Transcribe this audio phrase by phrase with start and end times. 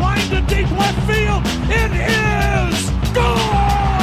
[0.00, 1.42] line to deep left field.
[1.70, 4.02] It is gone.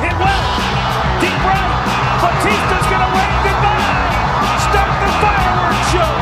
[0.00, 0.44] Hit well,
[1.20, 1.70] deep right.
[2.22, 4.60] Batista's gonna wave goodbye.
[4.66, 6.12] Start the fireworks show.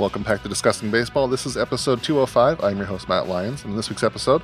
[0.00, 1.28] Welcome back to Disgusting Baseball.
[1.28, 2.62] This is episode 205.
[2.62, 3.62] I'm your host, Matt Lyons.
[3.62, 4.42] And in this week's episode,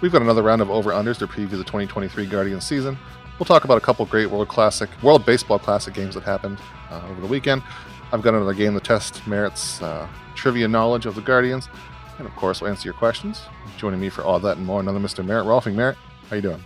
[0.00, 2.98] we've got another round of over-unders to preview the 2023 Guardian season.
[3.38, 6.58] We'll talk about a couple great World Classic, World Baseball Classic games that happened
[6.92, 7.62] uh, over the weekend.
[8.12, 11.68] I've got another game to test Merritt's uh, trivia knowledge of the Guardians.
[12.18, 13.40] And of course, we'll answer your questions.
[13.78, 15.24] Joining me for all that and more, another Mr.
[15.24, 15.46] Merritt.
[15.46, 15.96] Rohlfing Merritt,
[16.28, 16.62] how you doing?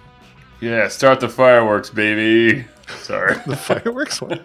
[0.61, 2.67] Yeah, start the fireworks, baby.
[2.99, 3.37] Sorry.
[3.47, 4.45] The fireworks one?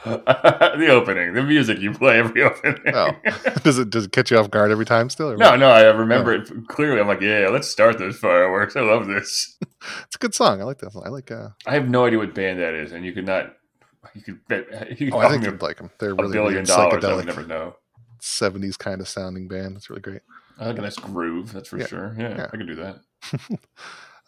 [0.04, 2.80] the opening, the music you play every opening.
[2.94, 3.10] Oh,
[3.62, 5.30] does it does it catch you off guard every time still?
[5.32, 6.98] or No, no, I remember it clearly.
[7.00, 8.76] I'm like, yeah, let's start those fireworks.
[8.76, 9.58] I love this.
[9.60, 10.62] it's a good song.
[10.62, 10.92] I like that.
[10.92, 11.02] song.
[11.04, 11.30] I like.
[11.30, 13.54] Uh, I have no idea what band that is, and you could not.
[14.14, 14.66] You could bet.
[15.00, 15.90] You could oh, I think you'd like them.
[15.98, 17.04] They're a really billion weird, dollars.
[17.04, 17.76] I would never know.
[18.20, 19.76] 70s kind of sounding band.
[19.76, 20.20] It's really great.
[20.58, 21.52] I like a nice groove.
[21.52, 22.14] That's for Yeah, sure.
[22.18, 22.46] Yeah, yeah.
[22.52, 23.00] I can do that.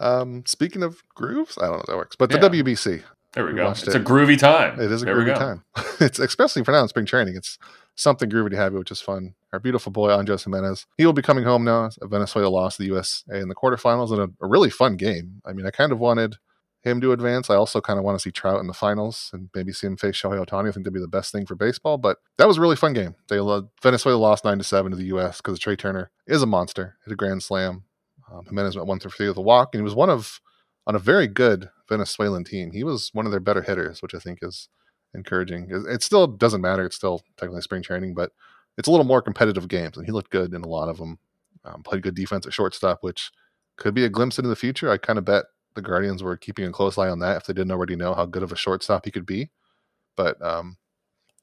[0.01, 2.48] Um, speaking of grooves, I don't know if that works, but the Yeah.
[2.48, 3.03] WBC,
[3.34, 3.71] There we We go.
[3.71, 3.95] It's it.
[3.95, 4.81] a groovy time.
[4.81, 5.62] it is a There groovy time.
[6.01, 7.37] it's especially for now in spring training.
[7.37, 7.56] It's
[7.95, 9.34] something groovy to have, which is fun.
[9.53, 11.91] Our beautiful boy Andres Giménez, he will be coming home now.
[12.01, 15.41] Venezuela lost the USA in the quarterfinals in a, a really fun game.
[15.47, 16.37] I mean, I kind of wanted
[16.83, 17.48] him to advance.
[17.48, 19.97] I also kind of want to see Trout in the finals and maybe see him
[19.97, 20.69] face Shohei Ohtani.
[20.69, 21.97] I think that'd be the best thing for baseball.
[21.97, 23.14] But that was a really fun game.
[23.28, 25.38] They lo- Venezuela lost nine to seven to the U.S.
[25.41, 26.97] because Trey Turner is a monster.
[27.05, 27.84] Hit a grand slam.
[28.30, 30.41] Um, Giménez went one through three with a walk, and he was one of
[30.86, 32.72] on a very good Venezuelan team.
[32.72, 34.69] He was one of their better hitters, which I think is
[35.14, 35.69] encouraging.
[35.70, 36.84] It, it still doesn't matter.
[36.84, 38.33] It's still technically spring training, but
[38.77, 41.19] it's a little more competitive games, and he looked good in a lot of them.
[41.64, 43.30] Um, played good defense at shortstop, which
[43.77, 44.91] could be a glimpse into the future.
[44.91, 45.44] I kind of bet
[45.75, 48.27] the Guardians were keeping a close eye on that if they didn't already know how
[48.27, 49.51] good of a shortstop he could be.
[50.17, 50.77] But um,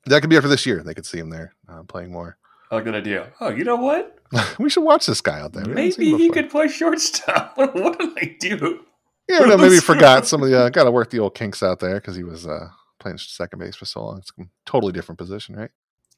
[0.06, 0.84] that could be it for this year.
[0.84, 2.38] They could see him there uh, playing more.
[2.72, 3.32] Like that idea.
[3.40, 4.20] Oh, you know what?
[4.60, 5.66] we should watch this guy out there.
[5.66, 7.54] We Maybe he could play shortstop.
[7.58, 8.86] what did I do?
[9.28, 11.80] Yeah, no, maybe forgot some of the uh, got to work the old kinks out
[11.80, 12.70] there because he was uh,
[13.00, 14.20] playing second base for so long.
[14.20, 15.72] It's a totally different position, right?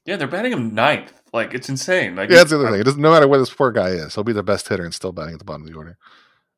[0.04, 1.12] Yeah, they're batting him ninth.
[1.32, 2.16] Like it's insane.
[2.16, 2.80] Like Yeah, that's the other thing.
[2.80, 4.92] It doesn't, no matter where this poor guy is, he'll be the best hitter and
[4.92, 5.96] still batting at the bottom of the order.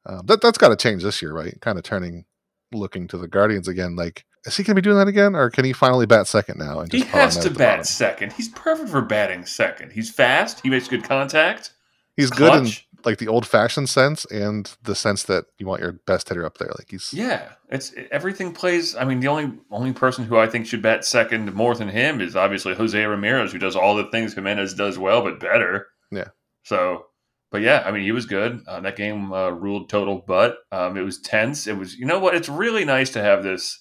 [0.06, 1.58] Um, that that's got to change this year, right?
[1.60, 2.24] Kind of turning,
[2.72, 3.96] looking to the Guardians again.
[3.96, 6.58] Like, is he going to be doing that again, or can he finally bat second
[6.58, 6.80] now?
[6.80, 7.84] And He just power has to bat bottom?
[7.84, 8.32] second.
[8.34, 9.92] He's perfect for batting second.
[9.92, 10.60] He's fast.
[10.60, 11.72] He makes good contact.
[12.16, 12.72] He's good in
[13.04, 16.70] like the old-fashioned sense and the sense that you want your best hitter up there.
[16.78, 18.94] Like he's Yeah, it's everything plays.
[18.96, 22.20] I mean, the only only person who I think should bat second more than him
[22.20, 25.88] is obviously Jose Ramirez, who does all the things Giménez does well, but better.
[26.10, 26.28] Yeah.
[26.62, 27.06] So,
[27.54, 28.64] but yeah, I mean, he was good.
[28.66, 30.56] Uh, that game uh, ruled total butt.
[30.72, 31.68] Um, it was tense.
[31.68, 32.34] It was, you know what?
[32.34, 33.80] It's really nice to have this.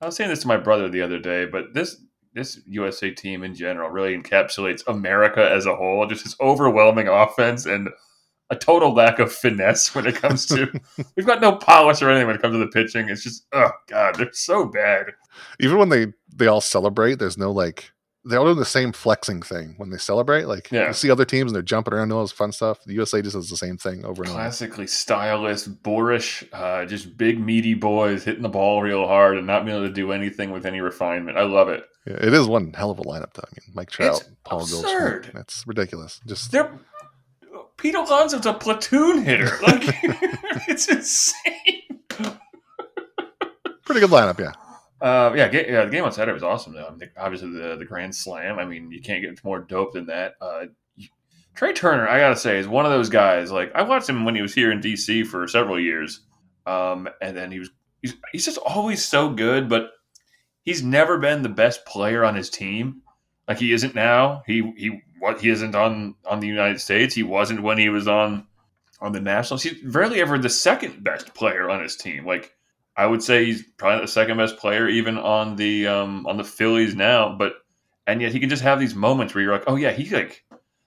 [0.00, 2.02] I was saying this to my brother the other day, but this
[2.34, 6.08] this USA team in general really encapsulates America as a whole.
[6.08, 7.88] Just this overwhelming offense and
[8.50, 10.68] a total lack of finesse when it comes to.
[11.16, 13.10] we've got no polish or anything when it comes to the pitching.
[13.10, 15.12] It's just, oh god, they're so bad.
[15.60, 17.92] even when they they all celebrate, there's no like
[18.28, 20.44] they all do the same flexing thing when they celebrate.
[20.44, 20.88] Like Yeah.
[20.88, 22.82] you see other teams and they're jumping around, doing all this fun stuff.
[22.84, 24.38] The USA just does the same thing over and over.
[24.38, 29.64] Classically stylish, boorish, uh, just big meaty boys hitting the ball real hard and not
[29.64, 31.36] being able to do anything with any refinement.
[31.38, 31.84] I love it.
[32.06, 33.42] Yeah, it is one hell of a lineup, though.
[33.46, 34.66] I mean, Mike Trout, It's Paul.
[34.66, 35.32] Goldschmidt.
[35.34, 36.20] That's ridiculous.
[36.26, 36.70] Just They're
[37.76, 39.56] Pete Alonso's a platoon hitter.
[39.62, 39.82] Like
[40.68, 42.00] it's insane.
[43.84, 44.52] pretty good lineup, yeah.
[45.00, 46.74] Uh, yeah, yeah, the game on Saturday was awesome.
[46.74, 46.86] Though.
[46.86, 48.58] I mean, obviously, the the Grand Slam.
[48.58, 50.34] I mean, you can't get more dope than that.
[50.40, 50.66] Uh,
[51.54, 53.50] Trey Turner, I gotta say, is one of those guys.
[53.50, 56.20] Like I watched him when he was here in DC for several years,
[56.66, 57.70] um, and then he was
[58.00, 59.90] he's, he's just always so good, but
[60.62, 63.02] he's never been the best player on his team.
[63.48, 64.42] Like he isn't now.
[64.46, 67.14] He he what he isn't on on the United States.
[67.14, 68.46] He wasn't when he was on
[69.00, 69.62] on the Nationals.
[69.62, 72.26] He's rarely ever the second best player on his team.
[72.26, 72.52] Like
[72.98, 76.44] I would say he's probably the second best player even on the um, on the
[76.44, 77.32] Phillies now.
[77.32, 77.54] But
[78.08, 80.44] and yet he can just have these moments where you're like, oh yeah, he like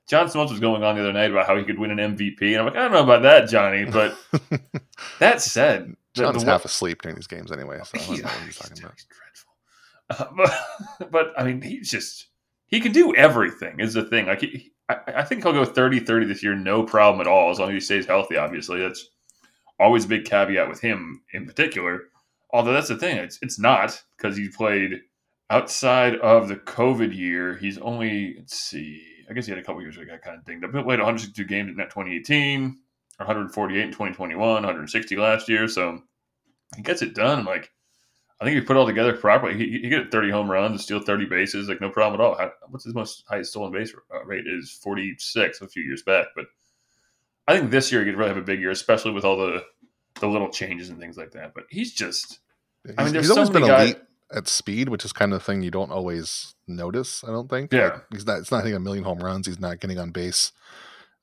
[0.10, 2.42] John Smoltz was going on the other night about how he could win an MVP,
[2.42, 3.86] and I'm like, I don't know about that, Johnny.
[3.86, 4.18] But
[5.20, 8.24] that said, the- John's the, half asleep during these games anyway, so I don't know
[8.24, 8.94] what he's he's, talking about.
[8.96, 9.08] he's
[10.10, 10.36] dreadful.
[10.38, 10.50] Uh,
[11.00, 12.28] but, but I mean, he's just
[12.68, 13.80] he can do everything.
[13.80, 14.26] Is the thing.
[14.26, 17.60] Like he, I, I think he'll go 30-30 this year, no problem at all, as
[17.60, 18.36] long as he stays healthy.
[18.36, 19.12] Obviously, that's
[19.82, 22.04] always a big caveat with him in particular.
[22.52, 25.02] Although that's the thing, it's it's not because he played
[25.50, 27.58] outside of the COVID year.
[27.58, 30.38] He's only let's see, I guess he had a couple years where he got kind
[30.38, 30.72] of dinged up.
[30.72, 32.78] He played 162 games in that 2018,
[33.18, 35.68] 148 in 2021, 160 last year.
[35.68, 36.00] So
[36.76, 37.46] he gets it done.
[37.46, 37.72] Like,
[38.40, 40.82] I think you put it all together properly, he, he get 30 home runs and
[40.82, 42.36] steal 30 bases, like no problem at all.
[42.38, 46.28] How, what's his most highest stolen base uh, rate is 46 a few years back.
[46.36, 46.46] But
[47.48, 49.64] I think this year he could really have a big year, especially with all the
[50.20, 51.54] the little changes and things like that.
[51.54, 52.40] But he's just,
[52.86, 54.02] He's, I mean, there's he's always so been many guys- elite
[54.34, 57.24] at speed, which is kind of the thing you don't always notice.
[57.24, 57.74] I don't think.
[57.74, 57.86] Yeah.
[57.90, 58.40] Like, he's not.
[58.40, 59.48] It's not hitting a million home runs.
[59.48, 60.52] He's not getting on base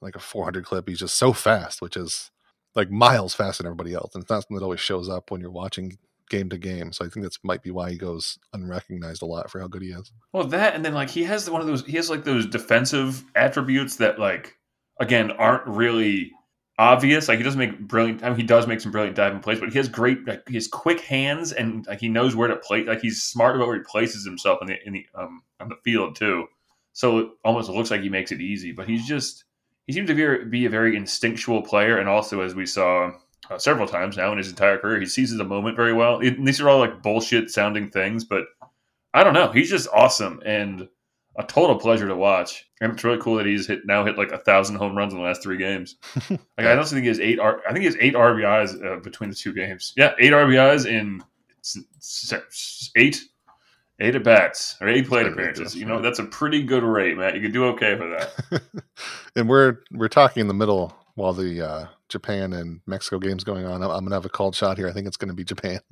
[0.00, 0.88] like a 400 clip.
[0.88, 2.30] He's just so fast, which is
[2.74, 5.40] like miles faster than everybody else, and it's not something that always shows up when
[5.40, 5.98] you're watching
[6.30, 6.92] game to game.
[6.92, 9.82] So I think that's might be why he goes unrecognized a lot for how good
[9.82, 10.12] he is.
[10.32, 13.24] well, that, and then like he has one of those, he has like those defensive
[13.34, 14.56] attributes that, like,
[14.98, 16.32] again, aren't really
[16.78, 17.28] obvious.
[17.28, 19.70] Like he doesn't make brilliant, I mean, he does make some brilliant diving plays, but
[19.70, 22.84] he has great, like, he has quick hands and like he knows where to play.
[22.84, 25.76] Like he's smart about where he places himself in the, in the, um, on the
[25.84, 26.46] field too.
[26.92, 29.44] So it almost looks like he makes it easy, but he's just,
[29.86, 31.98] he seems to be, be a very instinctual player.
[31.98, 33.12] And also, as we saw
[33.50, 36.20] uh, several times now in his entire career, he seizes the moment very well.
[36.20, 38.44] It- these are all like bullshit sounding things, but
[39.14, 39.50] I don't know.
[39.50, 40.88] He's just awesome and
[41.38, 42.66] a total pleasure to watch.
[42.80, 45.18] And it's really cool that he's hit now hit like a thousand home runs in
[45.18, 45.96] the last three games.
[46.58, 47.38] Like I don't think he has eight.
[47.38, 49.92] R- I think he has eight RBIs uh, between the two games.
[49.96, 51.22] Yeah, eight RBIs in
[52.96, 53.20] eight
[54.00, 55.76] eight at bats or eight plate appearances.
[55.76, 57.36] You know that's a pretty good rate, Matt.
[57.36, 58.62] You could do okay for that.
[59.36, 63.64] and we're we're talking in the middle while the uh, Japan and Mexico game's going
[63.66, 63.82] on.
[63.82, 64.88] I'm, I'm gonna have a called shot here.
[64.88, 65.80] I think it's gonna be Japan.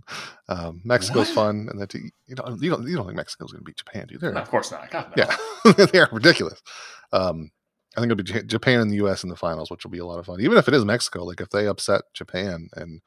[0.48, 1.34] Um, Mexico's What?
[1.34, 4.14] fun, and that you don't you don't you don't think Mexico's gonna beat Japan, do
[4.14, 4.20] you?
[4.20, 4.88] No, of course not.
[4.90, 5.24] God, no.
[5.24, 6.62] yeah, they are ridiculous.
[7.12, 7.50] Um,
[7.96, 9.24] I think it'll be J- Japan and the U.S.
[9.24, 10.40] in the finals, which will be a lot of fun.
[10.40, 13.00] Even if it is Mexico, like if they upset Japan, and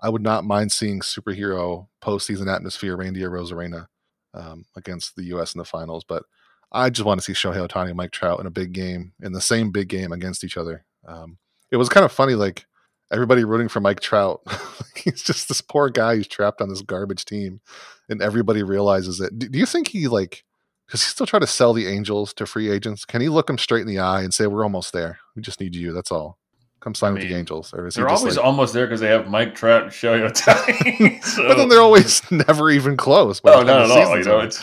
[0.00, 3.86] I would not mind seeing superhero postseason atmosphere Randy Arozarena
[4.34, 5.54] um, against the U.S.
[5.54, 6.04] in the finals.
[6.04, 6.24] But
[6.72, 9.32] I just want to see Shohei Ohtani and Mike Trout in a big game in
[9.32, 10.84] the same big game against each other.
[11.06, 11.38] Um,
[11.72, 12.66] it was kind of funny, like
[13.10, 14.42] everybody rooting for Mike Trout.
[14.94, 17.60] He's just this poor guy who's trapped on this garbage team,
[18.08, 19.36] and everybody realizes it.
[19.36, 20.44] Do, do you think he like?
[20.90, 23.06] Does he still try to sell the Angels to free agents?
[23.06, 25.18] Can he look them straight in the eye and say, "We're almost there.
[25.34, 25.92] We just need you.
[25.92, 26.38] That's all.
[26.80, 29.54] Come sign with the Angels." Or They're always like, almost there because they have Mike
[29.54, 31.24] Trout and Shohei Ohtani.
[31.24, 33.40] so, but then they're always never even close.
[33.44, 34.18] oh, time not at all.
[34.18, 34.62] You know, it's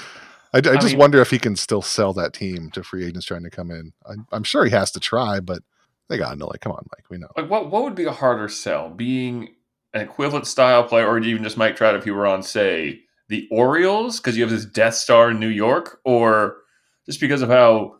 [0.53, 3.25] I, I just mean- wonder if he can still sell that team to free agents
[3.25, 3.93] trying to come in.
[4.05, 5.63] I, I'm sure he has to try, but
[6.09, 6.47] they gotta know.
[6.47, 7.05] Like, come on, Mike.
[7.09, 7.29] We know.
[7.37, 8.89] like what what would be a harder sell?
[8.89, 9.49] Being
[9.93, 13.47] an equivalent style player, or even just Mike Trout if he were on, say, the
[13.51, 16.57] Orioles because you have this Death Star in New York, or
[17.05, 17.95] just because of how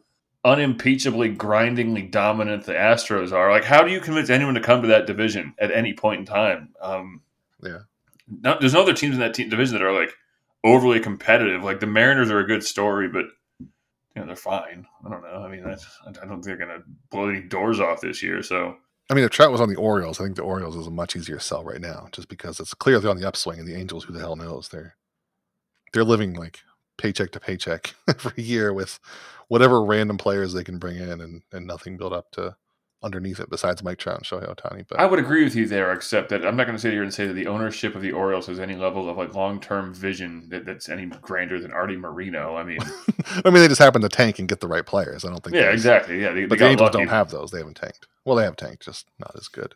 [0.46, 3.52] unimpeachably, grindingly dominant the Astros are?
[3.52, 6.26] Like, how do you convince anyone to come to that division at any point in
[6.26, 6.70] time?
[6.82, 7.22] Um,
[7.62, 7.80] Yeah.
[8.42, 10.14] no, there's no other teams in that team, division that are like
[10.64, 11.64] overly competitive.
[11.64, 13.26] Like the Mariners are a good story, but
[14.16, 14.86] you know they're fine.
[15.06, 15.44] I don't know.
[15.44, 15.76] I mean, I
[16.12, 18.42] don't think they're going to blow any doors off this year.
[18.42, 18.76] So
[19.10, 21.16] I mean, if Trout was on the Orioles, I think the Orioles is a much
[21.16, 24.14] easier sell right now, just because it's clearly on the upswing, and the Angels, who
[24.14, 24.70] the hell knows?
[24.70, 24.96] They're
[25.94, 26.60] they're living like
[26.98, 29.00] paycheck to paycheck every year with
[29.48, 32.56] whatever random players they can bring in, and and nothing built up to
[33.02, 34.86] underneath it besides Mike Trout and Shohei Ohtani.
[34.88, 37.04] But I would agree with you there, except that I'm not going to sit here
[37.04, 39.94] and say that the ownership of the Orioles has any level of like long term
[39.94, 42.56] vision that, that's any grander than Arte Moreno.
[42.56, 42.80] I mean,
[43.46, 45.24] I mean, they just happen to tank and get the right players.
[45.24, 45.56] I don't think.
[45.56, 46.22] yeah, exactly.
[46.22, 46.98] Yeah, they, they the Angels lucky.
[47.00, 47.52] don't have those.
[47.52, 48.08] They haven't tanked.
[48.26, 49.76] Well, they have tanked, just not as good.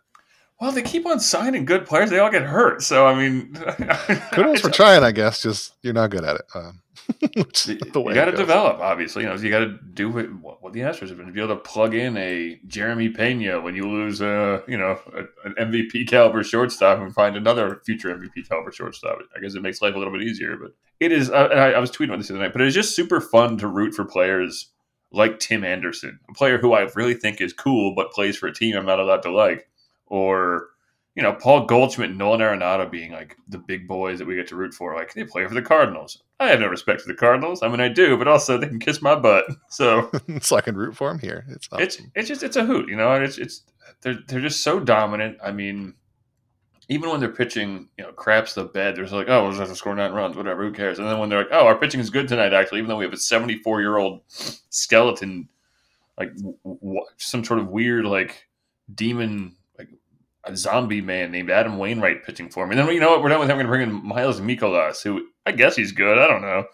[0.61, 2.09] Well, they keep on signing good players.
[2.09, 2.81] They all get hurt.
[2.81, 3.53] So I mean,
[4.31, 5.41] Kudos for trying, I guess.
[5.41, 6.45] Just you're not good at it.
[6.55, 6.81] Um,
[7.35, 9.23] which is You the got to develop, obviously.
[9.23, 11.55] You know, you got to do what, what the Astros have been to be able
[11.55, 16.07] to plug in a Jeremy Pena when you lose, uh, you know, a, an MVP
[16.07, 19.19] caliber shortstop and find another future MVP caliber shortstop.
[19.35, 21.29] I guess it makes life a little bit easier, but it is.
[21.29, 23.57] Uh, I, I was tweeting about this the other night, but it's just super fun
[23.57, 24.69] to root for players
[25.11, 28.53] like Tim Anderson, a player who I really think is cool, but plays for a
[28.53, 29.69] team I'm not allowed to like,
[30.13, 30.67] or
[31.15, 34.47] you know, Paul Goldschmidt and Nolan Arenado being like the big boys that we get
[34.47, 34.95] to root for.
[34.95, 36.23] Like they play for the Cardinals.
[36.39, 37.61] I have no respect for the Cardinals.
[37.61, 39.45] I mean, I do, but also they can kiss my butt.
[39.69, 41.45] So so I can root for them here.
[41.49, 41.83] It's awesome.
[41.83, 43.11] it's it's just it's a hoot, you know.
[43.13, 43.63] It's it's
[44.01, 45.37] they're they're just so dominant.
[45.43, 45.95] I mean,
[46.89, 48.95] even when they're pitching, you know, craps the bed.
[48.95, 50.63] There's like, oh, we'll just have to score nine runs, whatever.
[50.63, 50.99] Who cares?
[50.99, 53.05] And then when they're like, oh, our pitching is good tonight, actually, even though we
[53.05, 55.49] have a 74 year old skeleton,
[56.19, 58.47] like w- w- some sort of weird like
[58.93, 59.55] demon
[60.45, 62.77] a zombie man named Adam Wainwright pitching for me.
[62.77, 63.23] And then you know what?
[63.23, 63.57] We're done with him.
[63.57, 66.17] We're going to bring in Miles Mikolas, who I guess he's good.
[66.17, 66.65] I don't know.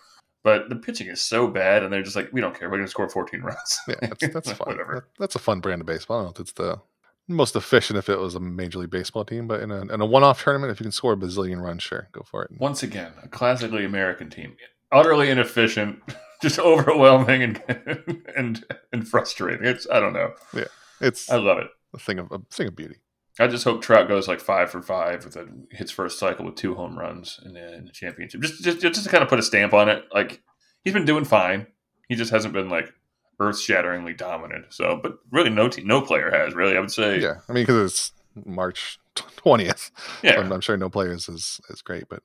[0.44, 2.70] But the pitching is so bad, and they're just like, we don't care.
[2.70, 3.80] We're going to score 14 runs.
[3.88, 4.70] yeah, that's, that's fun.
[4.70, 4.96] Whatever.
[4.96, 6.18] That- that's a fun brand of baseball.
[6.18, 6.80] I don't know if it's the
[7.28, 10.06] most efficient if it was a major league baseball team, but in a, in a
[10.06, 12.52] one-off tournament, if you can score a bazillion runs, sure, go for it.
[12.58, 14.56] Once again, a classically American team,
[14.92, 16.02] utterly inefficient,
[16.42, 19.64] just overwhelming and and and frustrating.
[19.66, 20.32] It's I don't know.
[20.56, 20.66] Yeah,
[21.02, 21.68] it's I love it.
[21.94, 22.96] a thing of a thing of beauty.
[23.40, 26.56] I just hope Trout goes like five for five with a hits first cycle with
[26.56, 28.42] two home runs in the, in the championship.
[28.42, 30.04] Just, just just to kind of put a stamp on it.
[30.14, 30.42] Like
[30.84, 31.68] he's been doing fine.
[32.08, 32.92] He just hasn't been like
[33.40, 34.66] earth shatteringly dominant.
[34.72, 36.76] So, but really, no team, no player has really.
[36.76, 38.12] I would say, Yeah, I mean because it's
[38.46, 39.92] March twentieth.
[40.22, 40.40] yeah.
[40.40, 42.24] I'm, I'm sure no players is is great, but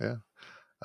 [0.00, 0.16] yeah.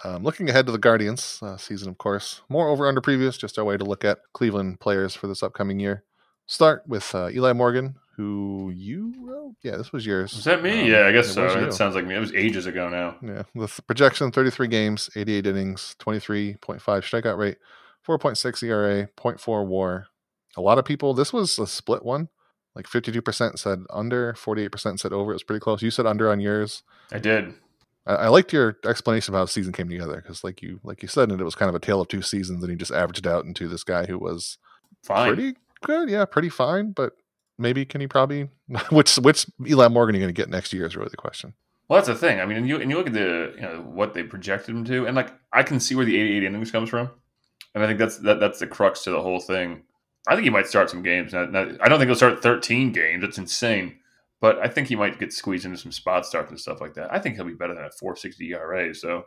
[0.04, 3.60] Um, looking ahead to the Guardians uh, season, of course, more over under previews, just
[3.60, 6.04] our way to look at Cleveland players for this upcoming year.
[6.48, 9.56] Start with uh, Eli Morgan, who you wrote.
[9.64, 10.34] Yeah, this was yours.
[10.36, 10.82] Was that me?
[10.82, 11.46] Um, yeah, I guess it so.
[11.46, 12.16] It sounds like me.
[12.16, 13.16] It was ages ago now.
[13.22, 17.58] Yeah, with projection 33 games, 88 innings, 23.5 strikeout rate,
[18.08, 20.08] 4.6 ERA, 0.4 WAR.
[20.56, 21.14] A lot of people.
[21.14, 22.30] This was a split one.
[22.76, 25.32] Like 52% said under, 48% said over.
[25.32, 25.82] It was pretty close.
[25.82, 26.84] You said under on yours.
[27.12, 27.54] I did.
[28.06, 31.02] I, I liked your explanation of how the season came together because, like you like
[31.02, 32.92] you said, and it was kind of a tale of two seasons, and he just
[32.92, 34.58] averaged out into this guy who was
[35.04, 35.34] Fine.
[35.36, 37.14] pretty good, yeah, pretty fine, but
[37.58, 38.50] maybe can he probably
[38.90, 41.54] which which Eli Morgan are you going to get next year is really the question.
[41.90, 42.40] Well, that's the thing.
[42.40, 44.86] I mean, and you and you look at the you know what they projected him
[44.86, 47.10] to, and like I can see where the 88 innings comes from,
[47.76, 49.84] and I think that's that that's the crux to the whole thing.
[50.28, 51.34] I think he might start some games.
[51.34, 53.22] Now, now, I don't think he'll start 13 games.
[53.22, 54.00] That's insane.
[54.40, 57.14] But I think he might get squeezed into some spot starts and stuff like that.
[57.14, 58.94] I think he'll be better than a 460 ERA.
[58.94, 59.26] So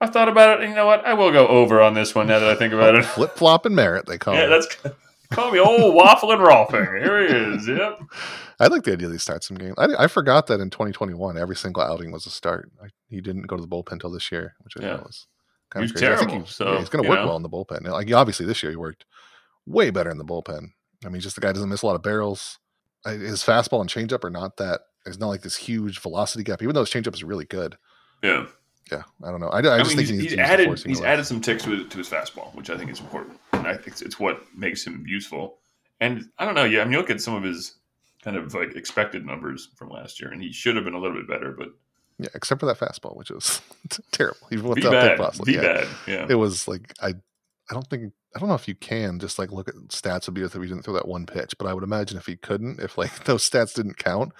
[0.00, 0.62] I've thought about it.
[0.62, 1.04] And you know what?
[1.04, 3.04] I will go over on this one now that I think about it.
[3.04, 4.50] Flip flop and merit they call yeah, it.
[4.50, 4.96] Yeah, that's
[5.32, 7.02] call me old waffling Rohlfing.
[7.02, 7.68] Here he is.
[7.68, 8.00] Yep.
[8.60, 9.74] I like the idea that he starts some games.
[9.78, 12.70] I, I forgot that in 2021 every single outing was a start.
[12.82, 14.96] I, he didn't go to the bullpen until this year, which I Yeah.
[14.96, 15.26] thought was
[15.70, 16.06] kind of crazy.
[16.06, 17.26] I think terrible, he- so, yeah, he's going to work know.
[17.26, 17.86] well in the bullpen.
[17.88, 19.04] Like obviously this year he worked
[19.66, 20.68] way better in the bullpen.
[21.04, 22.58] I mean, just the guy doesn't miss a lot of barrels.
[23.04, 24.82] I- His fastball and changeup are not that.
[25.04, 27.76] It's not like this huge velocity gap, even though his changeup is really good.
[28.22, 28.46] Yeah.
[28.90, 29.48] Yeah, I don't know.
[29.48, 31.02] I, I I, just mean, think he's, he he's the added he's less.
[31.02, 33.74] added some ticks to his, to his fastball, which I think is important, and I
[33.74, 35.58] think it's, it's what makes him useful.
[36.00, 37.76] And I don't know, yeah, I mean, you look at some of his
[38.22, 41.16] kind of like expected numbers from last year, and he should have been a little
[41.16, 41.68] bit better, but
[42.18, 43.60] Yeah, except for that fastball, which was
[44.10, 44.48] terrible.
[44.50, 45.60] Even be without bad, be yeah.
[45.60, 46.26] bad, yeah.
[46.28, 47.14] it was like I
[47.70, 50.34] I don't think I don't know if you can just like look at stats would
[50.34, 52.80] be if he didn't throw that one pitch, but I would imagine if he couldn't,
[52.80, 54.32] if like those stats didn't count,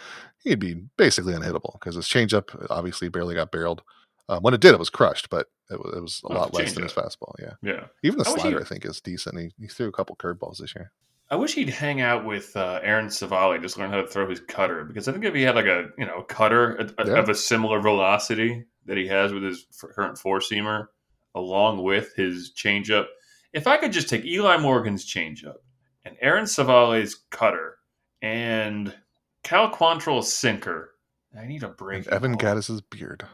[0.45, 3.83] he'd be basically unhittable because his changeup obviously barely got barreled.
[4.29, 6.73] Um, when it did, it was crushed, but it was, it was a lot less
[6.73, 7.35] than his fastball.
[7.41, 7.85] Yeah, yeah.
[8.03, 9.39] even the I slider I think is decent.
[9.39, 10.93] He, he threw a couple curveballs this year.
[11.31, 14.41] I wish he'd hang out with uh, Aaron Civale, just learn how to throw his
[14.41, 17.19] cutter, because I think if he had like a you know cutter a- a- Yeah.
[17.19, 20.87] of a similar velocity that he has with his current four seamer,
[21.35, 23.07] along with his changeup,
[23.53, 25.57] if I could just take Eli Morgan's changeup
[26.05, 27.77] and Aaron Civale's cutter
[28.21, 28.95] and
[29.43, 30.91] Cal Quantrill's sinker,
[31.39, 32.05] I need a break.
[32.05, 33.25] And Evan Gaddis's beard.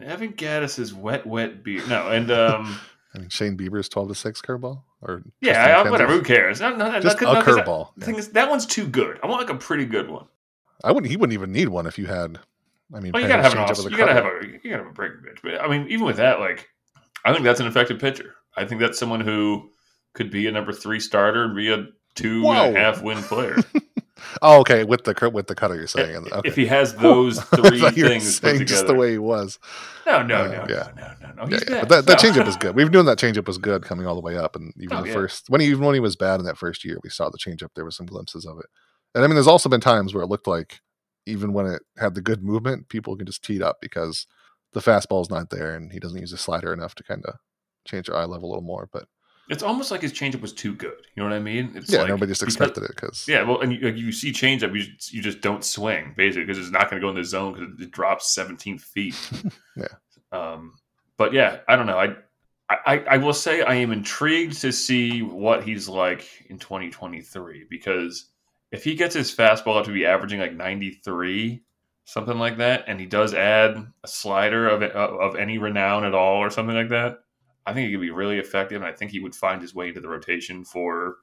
[0.00, 1.88] And Evan Gaddis's wet, wet beard.
[1.88, 2.80] No, and um,
[3.14, 6.12] I mean Shane Bieber's twelve to six curveball or yeah, I, whatever.
[6.12, 6.60] Who cares?
[6.60, 7.90] No, no, Just no, a curveball.
[7.96, 9.18] The thing is, that one's too good.
[9.22, 10.26] I want like a pretty good one.
[10.84, 11.10] I wouldn't.
[11.10, 12.38] He wouldn't even need one if you had.
[12.94, 14.86] I mean, Well, you gotta have an awesome, you gotta have a you gotta have
[14.86, 15.40] a breaking pitch.
[15.42, 16.68] But I mean, even with that, like,
[17.24, 18.34] I think that's an effective pitcher.
[18.56, 19.70] I think that's someone who
[20.14, 23.14] could be a number three starter and be a two and a half Whoa.
[23.14, 23.56] win player.
[24.42, 24.84] Oh, okay.
[24.84, 26.16] With the with the cutter, you're saying.
[26.16, 26.48] and- Okay.
[26.48, 29.58] If he has those three things put together, just the way he was.
[30.06, 30.64] no, no, Uh, no, yeah.
[30.68, 31.42] no, no, no, no.
[31.44, 31.80] Yeah, He's yeah.
[31.80, 32.30] But that, that No.
[32.30, 32.74] changeup is good.
[32.74, 35.08] We've known that changeup was good coming all the way up, and even Oh, the
[35.08, 35.14] yeah.
[35.14, 37.38] first when he even when he was bad in that first year, we saw the
[37.38, 37.68] changeup.
[37.74, 38.66] There were some glimpses of it,
[39.14, 40.80] and I mean, there's also been times where it looked like
[41.26, 44.26] even when it had the good movement, people can just tee it up because
[44.72, 47.34] the fastball's not there, and he doesn't use the slider enough to kind of
[47.86, 48.88] change your eye level a little more.
[48.92, 49.04] But
[49.48, 50.98] It's almost like his changeup was too good.
[51.14, 51.72] You know what I mean?
[51.74, 54.12] It's yeah, like, nobody just because- expected it because Yeah, well, and you, like, you
[54.12, 57.08] see changeup, you just, you just don't swing basically because it's not going to go
[57.08, 59.16] in the zone because it drops 17 feet.
[59.76, 59.86] Yeah.
[60.32, 60.74] Um,
[61.16, 61.98] but yeah, I don't know.
[61.98, 62.16] I,
[62.68, 68.26] I I will say I am intrigued to see what he's like in 2023 because
[68.72, 71.62] if he gets his fastball up to be averaging like 93,
[72.04, 76.38] something like that, and he does add a slider of of any renown at all
[76.38, 77.20] or something like that,
[77.68, 79.88] I think he could be really effective, and I think he would find his way
[79.88, 81.16] into the rotation for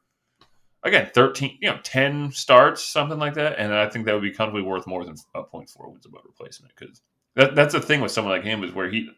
[0.84, 4.32] again 13, you know, 10 starts, something like that, and I think that would be
[4.32, 7.02] comfortably worth more than a 0.4 wins above replacement because
[7.36, 9.10] that, that's the thing with someone like him is where he.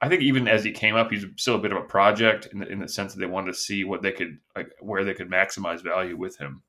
[0.00, 2.58] I think even as he came up, he's still a bit of a project in
[2.58, 5.14] the, in the sense that they wanted to see what they could like where they
[5.14, 6.62] could maximize value with him.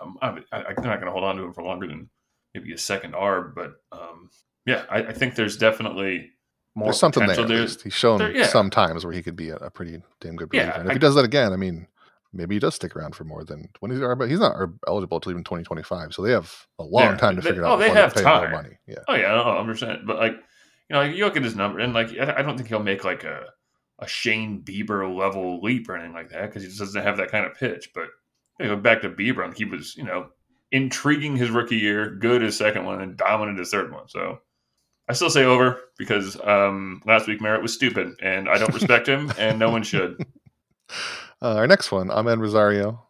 [0.00, 2.08] Um, I, I'm not going to hold on to him for longer than
[2.54, 4.30] maybe a second arb, but um,
[4.66, 6.30] yeah, I, I think there's definitely
[6.74, 7.46] more there's something there.
[7.46, 8.46] He's shown there- yeah.
[8.46, 10.92] some times where he could be a, a pretty damn good Yeah, and if I-
[10.94, 11.86] he does that again, I mean,
[12.32, 14.28] maybe he does stick around for more than when he's ARB.
[14.28, 17.42] He's not ARB eligible until even 2025, so they have a long Yeah, time to
[17.42, 17.72] they- figure out.
[17.72, 17.78] oh, out.
[17.78, 18.52] they before have pay him more time.
[18.52, 18.78] money.
[18.86, 21.54] Yeah, Oh yeah, I don't understand, but like you know, like, you look at his
[21.56, 23.46] number, and like I I don't think he'll make like a
[23.98, 27.30] a Shane Bieber level leap or anything like that because he just doesn't have that
[27.30, 27.90] kind of pitch.
[27.94, 28.08] But
[28.58, 30.28] you know, back to Bieber, he was you know
[30.72, 34.08] intriguing his rookie year, good his second one, and dominant his third one.
[34.08, 34.38] So
[35.12, 39.06] I still say over because um, last week Merritt was stupid, and I don't respect
[39.06, 40.24] him, and no one should.
[41.40, 43.02] Uh, our next one, Amed Rosario.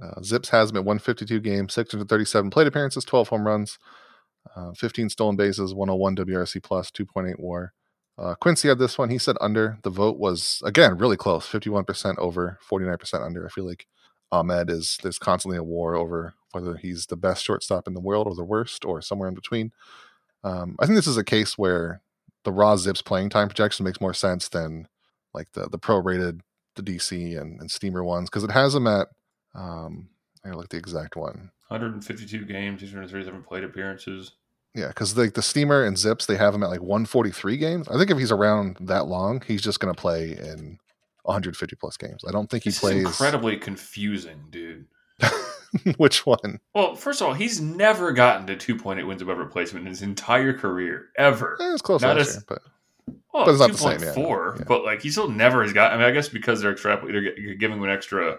[0.00, 3.80] Uh, ZiPS has him at 152 games, 637 plate appearances, 12 home runs,
[4.54, 7.72] uh, 15 stolen bases, 101 WRC plus, 2.8 WAR.
[8.16, 9.10] Uh, Quincy had this one.
[9.10, 9.78] He said under.
[9.82, 13.44] The vote was again really close, 51% over, 49% under.
[13.44, 13.88] I feel like
[14.32, 18.28] Amed is there's constantly a war over whether he's the best shortstop in the world
[18.28, 19.72] or the worst or somewhere in between.
[20.44, 22.00] Um, I think this is a case where
[22.44, 24.88] the raw ZiPS playing time projection makes more sense than
[25.34, 26.40] like the the prorated
[26.76, 29.08] the DC and, and Steamer ones because it has them at
[29.54, 30.08] um,
[30.44, 31.50] I gotta look at the exact one.
[31.68, 34.32] 152 games, 237 plate appearances.
[34.74, 37.88] Yeah, because like the Steamer and ZiPS, they have him at like 143 games.
[37.88, 40.78] I think if he's around that long, he's just gonna play in
[41.24, 42.24] 150 plus games.
[42.26, 43.04] I don't think he This plays.
[43.04, 44.86] incredibly confusing, dude.
[45.98, 46.60] Which one?
[46.74, 50.52] Well, first of all, he's never gotten to 2.8 wins above replacement in his entire
[50.52, 51.56] career, ever.
[51.60, 52.62] Eh, it's close Not last as- year, but
[53.32, 54.64] Well, But it's not the same, yeah, 2.4, yeah.
[54.66, 55.92] but like he still never has got.
[55.92, 57.12] I mean, I guess because they're extrapolating,
[57.44, 58.38] they're giving him an extra.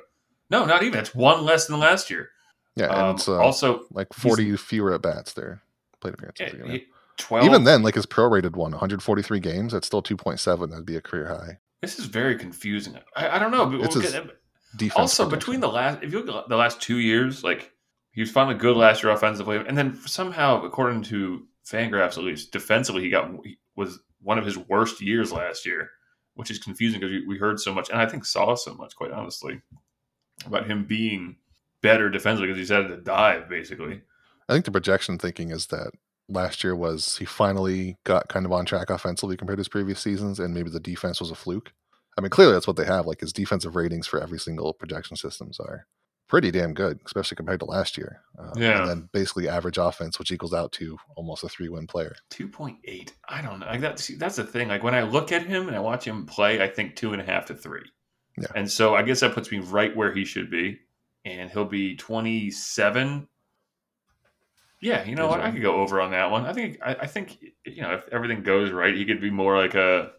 [0.50, 1.00] No, not even.
[1.00, 2.30] It's one less than last year.
[2.76, 5.62] yeah, and Um, it's uh, also, like 40 fewer at bats there.
[6.02, 6.54] Plate appearances.
[6.60, 6.72] yeah, yeah.
[6.74, 6.86] he-
[7.18, 7.46] 12.
[7.46, 10.70] Even then, like his prorated one, 143 games, that's still 2.7.
[10.72, 11.60] That'd be a career high.
[11.82, 12.98] this is very confusing.
[13.16, 13.66] I, I don't know.
[13.68, 14.41] But It's we'll his get-
[14.76, 14.98] Defense.
[14.98, 15.40] also projection.
[15.40, 17.72] between the last, if you look at the last two years, like
[18.12, 22.52] he was finally good last year offensively, and then somehow, according to Fangraphs at least,
[22.52, 25.90] defensively he got he was one of his worst years last year,
[26.36, 28.96] which is confusing because we, we heard so much, and I think saw so much,
[28.96, 29.62] quite honestly,
[30.46, 31.38] about him being
[31.82, 34.02] better defensively because he's had to dive basically.
[34.48, 35.92] I think the projection thinking is that
[36.28, 40.00] last year was he finally got kind of on track offensively compared to his previous
[40.00, 41.74] seasons, and maybe the defense was a fluke.
[42.18, 43.08] I mean, clearly that's what they have.
[43.08, 45.88] Like his defensive ratings for every single projection systems are
[46.28, 48.22] pretty damn good, especially compared to last year.
[48.40, 48.82] Uh, Yeah.
[48.82, 52.16] And then basically average offense, which equals out to almost a three win player.
[52.30, 53.14] Two point eight.
[53.28, 53.66] I don't know.
[53.66, 54.68] Like that, see, that's the thing.
[54.70, 57.22] Like when I look at him and I watch him play, I think two and
[57.22, 57.84] a half to three.
[58.38, 58.48] Yeah.
[58.56, 60.80] And so I guess that puts me right where he should be,
[61.26, 63.28] and he'll be twenty seven.
[64.80, 65.42] Yeah, you know what?
[65.42, 66.46] I could go over on that one.
[66.46, 66.80] I think.
[66.84, 70.12] I, I think you know if everything goes right, he could be more like a.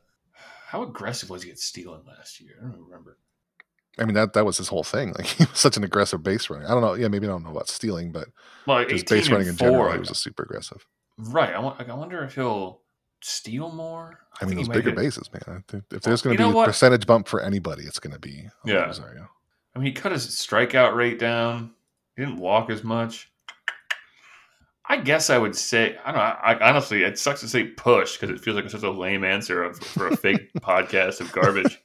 [0.72, 2.54] How aggressive was he at stealing last year?
[2.58, 3.18] I don't remember.
[3.98, 5.12] I mean, that that was his whole thing.
[5.18, 6.64] Like he was such an aggressive base runner.
[6.64, 6.94] I don't know.
[6.94, 8.28] Yeah, maybe I don't know about stealing, but
[8.66, 10.86] Well, just base running in and general, he was just super aggressive.
[11.18, 11.50] right.
[11.54, 12.80] I, I wonder if he'll
[13.20, 14.20] steal more.
[14.40, 15.42] I mean, think those bigger bases, man.
[15.46, 18.18] I think If there's going to be a percentage bump for anybody, it's going to
[18.18, 18.84] be Yeah.
[18.86, 19.28] Rosario.
[19.76, 21.72] I mean, he cut his strikeout rate down.
[22.16, 23.30] He didn't walk as much.
[24.92, 26.20] I guess I would say I don't know.
[26.20, 29.62] I, honestly, it sucks to say push because it feels like such a lame answer
[29.62, 31.80] of, for a fake podcast of garbage.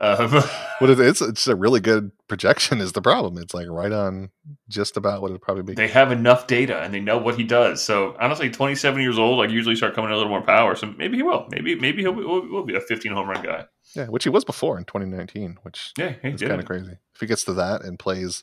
[0.00, 0.30] Um,
[0.78, 2.80] What it is, it's a really good projection.
[2.80, 3.38] Is the problem?
[3.38, 4.30] It's like right on,
[4.68, 5.74] just about what it'd probably be.
[5.74, 7.82] they have enough data and they know what he does.
[7.82, 10.74] So honestly, twenty-seven years old, like usually start coming in a little more power.
[10.74, 11.46] So maybe he will.
[11.50, 13.66] Maybe maybe he'll be, will, will be a fifteen home run guy.
[13.94, 16.48] yeah, which he was before in 2019, which Yeah, is did.
[16.48, 16.96] kind of crazy.
[17.14, 18.42] If he gets to that and plays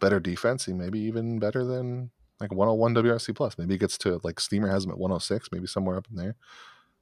[0.00, 2.10] better defense, he may be even better than
[2.42, 3.56] like 101 WRC plus.
[3.56, 6.36] Maybe he gets to like Steamer has him at 106, maybe somewhere up in there.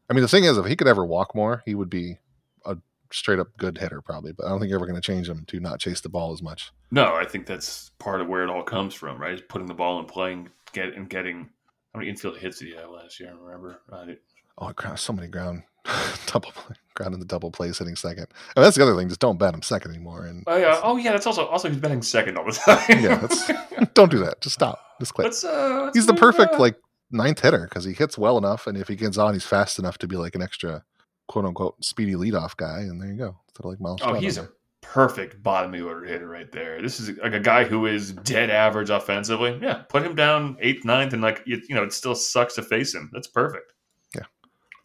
[0.09, 2.19] I mean, the thing is, if he could ever walk more, he would be
[2.65, 2.77] a
[3.13, 4.33] straight up good hitter, probably.
[4.33, 6.33] But I don't think you're ever going to change him to not chase the ball
[6.33, 6.73] as much.
[6.91, 9.35] No, I think that's part of where it all comes from, right?
[9.35, 11.49] Is putting the ball and playing, get and getting.
[11.95, 13.31] How many infield hits did he have last year?
[13.31, 13.81] I remember.
[14.09, 14.23] It-
[14.63, 15.63] Oh, so many ground
[16.27, 18.27] double play, ground in the double plays hitting second.
[18.57, 19.09] And that's the other thing.
[19.09, 20.27] Just don't bat him second anymore.
[20.27, 20.81] And Oh yeah.
[20.83, 21.13] Oh yeah.
[21.13, 23.03] That's also also he's betting second all the time.
[23.03, 23.51] yeah, that's,
[23.95, 24.41] don't do that.
[24.41, 24.81] Just stop.
[25.01, 25.27] Just quit.
[25.27, 26.77] let's, uh, let's he's the perfect uh, like
[27.11, 29.99] ninth hitter because he hits well enough, and if he gets on, he's fast enough
[29.99, 30.85] to be like an extra
[31.29, 32.81] quote unquote speedy leadoff guy.
[32.81, 33.37] And there you go.
[33.49, 34.01] Instead of like Miles.
[34.03, 34.49] Oh, he's a
[34.83, 36.81] perfect bottom of the order hitter right there.
[36.83, 39.59] This is like a guy who is dead average offensively.
[39.63, 42.63] Yeah, put him down eighth, ninth, and like you, you know, it still sucks to
[42.63, 43.11] face him.
[43.13, 43.73] That's perfect.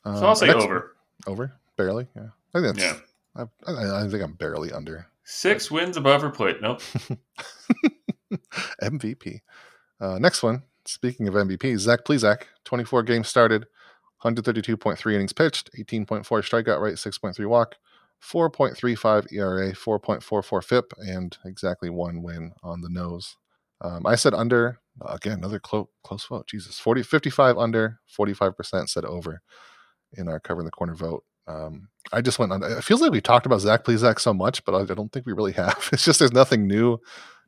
[0.06, 0.16] There.
[0.16, 0.96] So I'll say over
[1.28, 2.08] Over barely.
[2.16, 2.80] Yeah, I think that's.
[2.80, 3.00] Yeah.
[3.68, 6.62] I, I, I think I'm barely under six wins above her plate.
[6.62, 6.82] Nope.
[8.82, 9.42] MVP.
[10.00, 10.64] Uh, next one.
[10.86, 13.66] Speaking of MVP, Zach Plesac, 24 games started,
[14.24, 17.76] 132.3 innings pitched, 18.4 strikeout rate, 6.3 walk,
[18.24, 23.38] 4.35 ERA, 4.44 FIP, and exactly one win on the nose.
[23.82, 24.80] Um, I said under.
[25.06, 26.48] Again, another close close vote.
[26.48, 29.42] Jesus, 40, 55 under, 45% said over
[30.14, 31.24] in our covering the corner vote.
[31.48, 32.64] Um, I just went on.
[32.64, 35.26] It feels like we talked about Zach Plesac so much, but I, I don't think
[35.26, 35.90] we really have.
[35.92, 36.98] It's just there's nothing new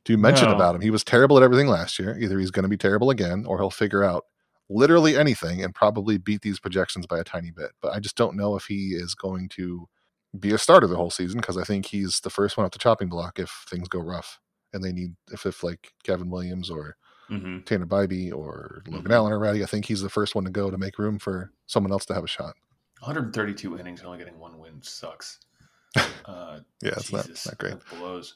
[0.04, 0.54] to mention No.
[0.54, 0.80] about him.
[0.80, 2.16] He was terrible at everything last year.
[2.18, 4.24] Either he's going to be terrible again, or he'll figure out
[4.70, 7.70] literally anything and probably beat these projections by a tiny bit.
[7.82, 9.88] But I just don't know if he is going to
[10.38, 12.78] be a starter the whole season because I think he's the first one off the
[12.78, 14.38] chopping block if things go rough
[14.74, 16.96] and they need if if like Gavin Williams or
[17.28, 19.14] hmm Tanner Bibee or Logan Mhm.
[19.14, 19.62] Allen already.
[19.62, 22.14] I think he's the first one to go to make room for someone else to
[22.14, 22.54] have a shot.
[23.00, 25.38] 132 innings, only getting one win sucks.
[26.24, 27.72] Uh, Yeah, it's not, not great.
[27.72, 28.34] that blows.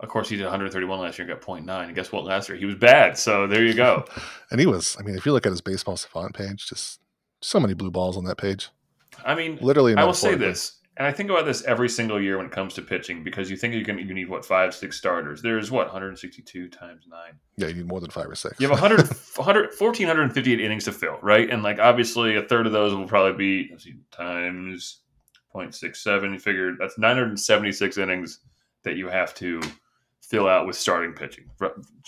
[0.00, 1.86] Of course, he did 131 last year and got 0.9.
[1.86, 2.24] And guess what?
[2.24, 3.16] Last year he was bad.
[3.18, 4.04] So there you go.
[4.50, 7.00] And he was, I mean, if you look at his baseball savant page, just
[7.42, 8.70] so many blue balls on that page.
[9.24, 12.36] I mean, Literally, I will say this, and I think about this every single year
[12.36, 14.96] when it comes to pitching because you think you can you need what five six
[14.96, 15.40] starters.
[15.40, 17.38] There's what 162 times nine.
[17.56, 18.58] Yeah, you need more than five or six.
[18.58, 19.36] You have 100, 100
[19.78, 21.48] 1458 innings to fill, right?
[21.48, 25.02] And like obviously a third of those will probably be see, times
[25.54, 26.32] 0.67.
[26.32, 28.40] You figure that's 976 innings
[28.82, 29.60] that you have to
[30.20, 31.48] fill out with starting pitching,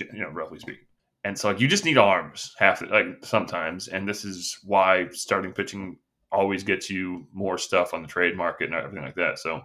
[0.00, 0.85] you know, roughly speaking.
[1.22, 5.07] And so like you just need arms half the, like sometimes, and this is why
[5.12, 5.96] starting pitching
[6.33, 9.38] always gets you more stuff on the trade market and everything like that.
[9.38, 9.62] So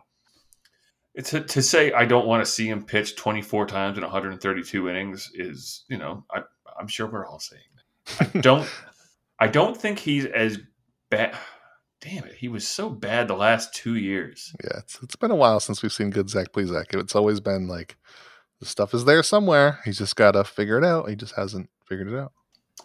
[1.13, 4.89] it's to, to say I don't want to see him pitch 24 times in 132
[4.89, 6.41] innings is, you know, I,
[6.79, 8.29] I'm sure we're all saying that.
[8.35, 8.69] I don't,
[9.39, 10.59] I don't think he's as
[11.09, 11.35] bad.
[12.01, 14.53] Damn it, he was so bad the last two years.
[14.63, 16.93] Yeah, it's, it's been a while since we've seen good Zach Plesac.
[16.93, 17.97] It's always been like
[18.59, 19.79] the stuff is there somewhere.
[19.85, 21.09] He's just got to figure it out.
[21.09, 22.33] He just hasn't figured it out.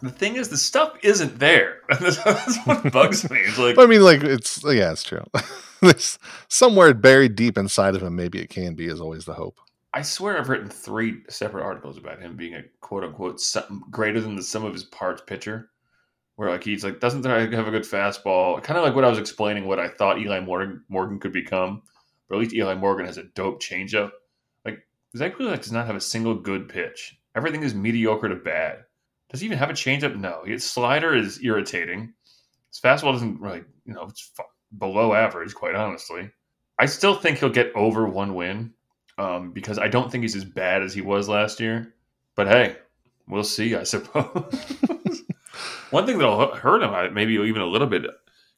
[0.02, 1.80] The thing is, the stuff isn't there.
[1.88, 3.38] that's, that's what bugs me.
[3.40, 5.24] It's like, I mean, like it's yeah, it's true.
[5.80, 8.16] There's somewhere buried deep inside of him.
[8.16, 8.86] Maybe it can be.
[8.86, 9.58] Is always the hope.
[9.92, 13.42] I swear I've written three separate articles about him being a quote unquote
[13.90, 15.70] greater than the sum of his parts pitcher,
[16.36, 19.18] where like he's like doesn't have a good fastball, kind of like what I was
[19.18, 21.82] explaining what I thought Eli Morgan, Morgan could become,
[22.28, 24.12] but at least Eli Morgan has a dope changeup.
[24.64, 24.86] Like
[25.16, 27.18] Zach Plesac does not have a single good pitch.
[27.34, 28.84] Everything is mediocre to bad.
[29.30, 30.16] Does he even have a changeup?
[30.16, 30.42] No.
[30.44, 32.12] His slider is irritating.
[32.68, 34.30] His fastball doesn't really, you know, it's
[34.76, 36.30] below average, quite honestly.
[36.78, 38.72] I still think he'll get over one win
[39.18, 41.94] um, because I don't think he's as bad as he was last year.
[42.34, 42.76] But hey,
[43.28, 44.52] we'll see, I suppose.
[45.90, 48.04] One thing that'll hurt him, maybe even a little bit,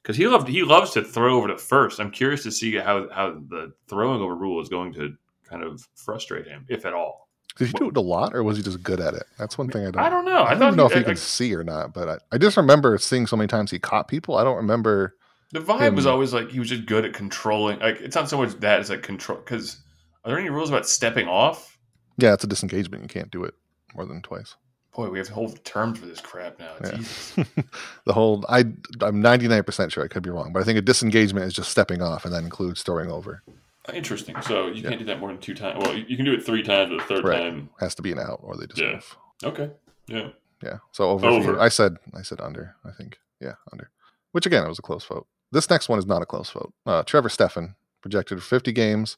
[0.02, 1.98] because he loved he loves to throw over to first.
[1.98, 5.16] I'm curious to see how how the throwing over rule is going to
[5.48, 7.21] kind of frustrate him, if at all.
[7.56, 9.24] Did he do it a lot, or was he just good at it?
[9.38, 10.02] That's one thing I don't.
[10.02, 10.42] I don't know.
[10.42, 12.38] I, I don't know he- if you I- can see or not, but I, I
[12.38, 14.36] just remember seeing so many times he caught people.
[14.36, 15.16] I don't remember.
[15.52, 17.78] The vibe was always like he was just good at controlling.
[17.80, 19.38] Like it's not so much that it's like control.
[19.38, 19.76] Because
[20.24, 21.76] are there any rules about stepping off?
[22.16, 23.02] Yeah, it's a disengagement.
[23.02, 23.52] You can't do it
[23.94, 24.54] more than twice.
[24.94, 26.72] Boy, we have whole terms for this crap now.
[26.82, 27.44] Yeah.
[28.06, 28.60] The whole I
[29.00, 32.00] I'm 99% sure I could be wrong, but I think a disengagement is just stepping
[32.02, 33.42] off and that includes throwing over.
[33.92, 34.40] Interesting.
[34.42, 34.90] So you Yeah.
[34.90, 35.84] can't do that more than two times.
[35.84, 37.38] Well, you can do it three times, but the third Right.
[37.42, 38.92] time, Has to be an out or they just Yeah.
[38.92, 39.16] move.
[39.44, 39.70] okay,
[40.06, 40.28] yeah.
[40.62, 40.78] Yeah.
[40.92, 41.58] So over, Over.
[41.60, 43.18] I said I said under, I think.
[43.40, 43.90] Yeah, under.
[44.30, 45.26] Which again, it was a close vote.
[45.50, 46.72] This next one is not a close vote.
[46.86, 49.16] Uh, Trevor Stephan projected for 50 games,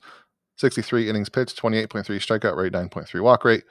[0.56, 3.64] 63 innings pitched, 28.3 strikeout rate, 9.3 walk rate,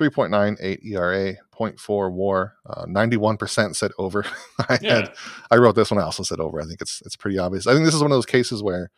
[0.00, 4.24] 3.98 ERA, 0.4 WAR, uh, 91% said over.
[4.68, 4.94] I Yeah.
[4.94, 5.14] had
[5.50, 6.00] I wrote this one.
[6.00, 6.60] I also said over.
[6.60, 7.66] I think it's it's pretty obvious.
[7.66, 8.90] I think this is one of those cases where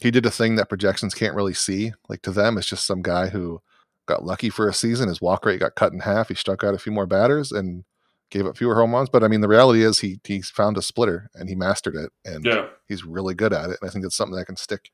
[0.00, 1.92] he did a thing that projections can't really see.
[2.08, 3.60] Like to them, it's just some guy who
[4.06, 5.08] got lucky for a season.
[5.08, 6.28] His walk rate got cut in half.
[6.28, 7.84] He struck out a few more batters and
[8.30, 9.08] gave up fewer home runs.
[9.08, 12.10] But I mean, the reality is he he found a splitter and he mastered it,
[12.24, 12.66] and Yeah.
[12.88, 13.78] he's really good at it.
[13.80, 14.90] And I think it's something that can stick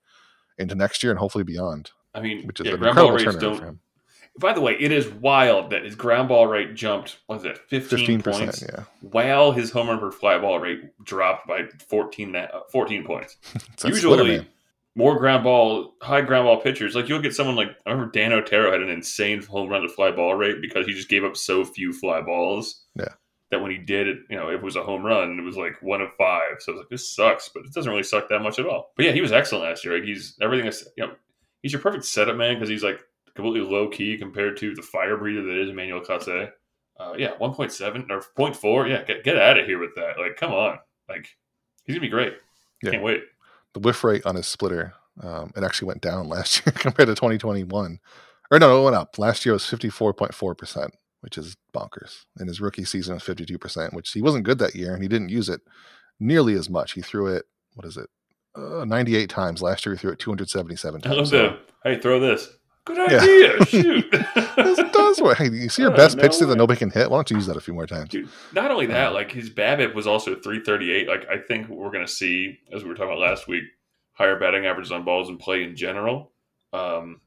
[0.58, 3.40] into next year and hopefully beyond, I mean, which is yeah, an incredible rates turnaround
[3.40, 3.58] don't.
[3.58, 3.80] for him.
[4.38, 7.18] By the way, it is wild that his ground ball rate jumped.
[7.28, 7.58] was it?
[7.68, 8.62] fifteen points.
[8.62, 8.84] yeah.
[9.00, 13.36] While his home run per fly ball rate dropped by 14, uh, 14 points.
[13.84, 14.46] Usually.
[14.94, 16.94] More ground ball, high ground ball pitchers.
[16.94, 19.82] Like you look at someone like I remember Dan Otero had an insane home run
[19.82, 22.84] to fly ball rate because he just gave up so few fly balls.
[22.94, 23.08] Yeah.
[23.50, 25.56] That when he did it, you know, if it was a home run, it was
[25.56, 26.56] like one of five.
[26.60, 28.92] So it was like this sucks, but it doesn't really suck that much at all.
[28.96, 29.94] But yeah, he was excellent last year.
[29.94, 30.66] Like he's everything.
[30.66, 31.12] Is, you know,
[31.62, 33.00] he's your perfect setup man because he's like
[33.34, 36.50] completely low key compared to the fire breather that is Emmanuel Clase.
[36.98, 38.88] Uh, yeah, one point seven or 0.4.
[38.88, 40.18] Yeah, get get out of here with that.
[40.18, 40.78] Like, come on.
[41.08, 41.28] Like,
[41.84, 42.34] he's gonna be great.
[42.82, 42.90] Yeah.
[42.92, 43.24] Can't wait.
[43.74, 47.14] The whiff rate on his splitter um, it actually went down last year compared to
[47.14, 47.98] 2021
[48.50, 49.18] or no it went up.
[49.18, 50.88] Last year was 54.4%
[51.20, 52.24] which is bonkers.
[52.36, 55.30] And his rookie season was 52% which he wasn't good that year and he didn't
[55.30, 55.60] use it
[56.18, 56.92] nearly as much.
[56.92, 58.08] He threw it what is it
[58.54, 59.62] uh, 98 times.
[59.62, 61.30] Last year he threw it 277 I love times.
[61.30, 61.56] so.
[61.84, 62.48] Hey, throw this.
[62.84, 63.18] Good Yeah.
[63.20, 63.64] idea.
[63.66, 64.08] Shoot.
[64.12, 65.38] it does work.
[65.38, 66.54] Hey, you see your best pitch that way.
[66.54, 67.10] nobody can hit?
[67.10, 68.08] Why don't you use that a few more times?
[68.08, 71.06] Dude, not only that, like his BABIP was also 338.
[71.08, 73.64] Like I think we're going to see, as we were talking about last week,
[74.14, 76.32] higher batting averages on balls in play in general.
[76.72, 77.20] Um,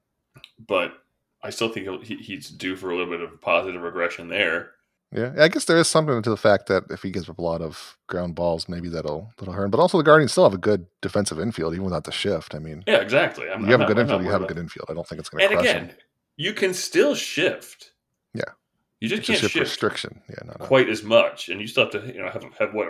[0.68, 0.94] but
[1.42, 4.72] I still think he'll, he, he's due for a little bit of positive regression there.
[5.12, 7.42] Yeah, I guess there is something to the fact that if he gives up a
[7.42, 9.72] lot of ground balls, maybe that'll that'll hurt him.
[9.72, 12.54] But also, the Guardians still have a good defensive infield, even without the shift.
[12.56, 13.50] I mean, Yeah, exactly.
[13.50, 14.88] I'm, you have I'm a good I'm infield, you have a good infield.
[14.90, 15.96] I don't think it's going to And crush again, him.
[16.38, 17.92] you can still shift.
[18.34, 18.44] Yeah.
[19.00, 20.22] You just It's can't a shift restriction.
[20.30, 22.88] Yeah, not quite as much, and you still have to you know have have what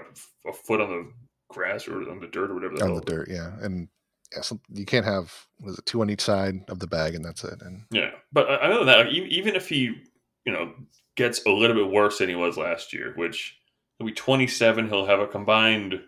[0.47, 1.11] a foot on the
[1.49, 2.75] grass or on the dirt or whatever.
[2.77, 3.27] The on the dirt.
[3.29, 3.87] Yeah, and
[4.33, 7.23] yeah, so you can't have was it two on each side of the bag, and
[7.25, 7.61] that's it.
[7.61, 9.95] And Yeah, but other than that, even if he,
[10.45, 10.73] you know,
[11.15, 13.57] gets a little bit worse than he was last year, which
[13.97, 16.01] he'll be 27, he'll have a combined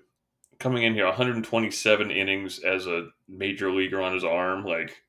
[0.60, 4.66] coming in here 127 innings as a major leaguer on his arm.
[4.66, 5.02] Like,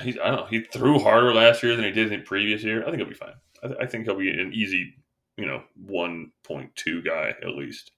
[0.00, 2.62] he, I don't know, he threw harder last year than he did in the previous
[2.62, 2.82] year.
[2.82, 3.34] I think he'll be fine.
[3.62, 4.94] I, th- I think he'll be an easy,
[5.36, 7.92] you know, 1.2 guy at least.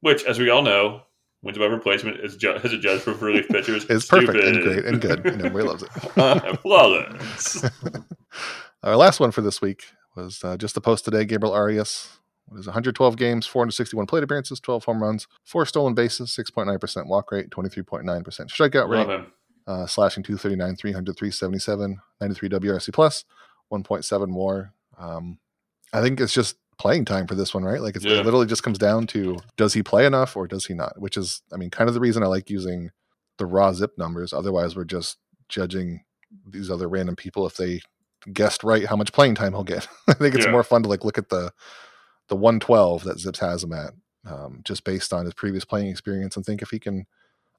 [0.00, 1.02] Which, as we all know,
[1.42, 3.84] wins above replacement is ju- as a judge for relief pitchers.
[3.90, 5.90] it's perfect and great and good, and everybody loves it.
[6.60, 7.64] Flawless.
[8.84, 9.84] Our last one for this week
[10.24, 11.24] was uh, just the post today.
[11.24, 12.08] Gabriel Arias.
[12.46, 17.30] What is 112 games, 461 plate appearances, 12 home runs, four stolen bases, 6.9% walk
[17.30, 19.26] rate, 23.9% strikeout rate, Love him.
[19.66, 23.24] uh, slashing 239, 300, 377, 93 WRC plus,
[23.70, 24.72] 1.7 more.
[24.98, 25.38] Um,
[25.92, 27.82] I think it's just playing time for this one, right?
[27.82, 28.20] Like it's, Yeah.
[28.20, 30.98] it literally just comes down to does he play enough or does he not?
[30.98, 32.92] Which is, I mean, kind of the reason I like using
[33.36, 34.32] the raw zip numbers.
[34.32, 35.18] Otherwise, we're just
[35.50, 36.04] judging
[36.46, 37.82] these other random people if they
[38.32, 39.88] guessed right how much playing time he'll get.
[40.08, 40.52] I think it's Yeah.
[40.52, 41.52] more fun to like look at the
[42.28, 43.94] the 112 that ZiPS has him at,
[44.26, 47.06] um, just based on his previous playing experience, and think if he can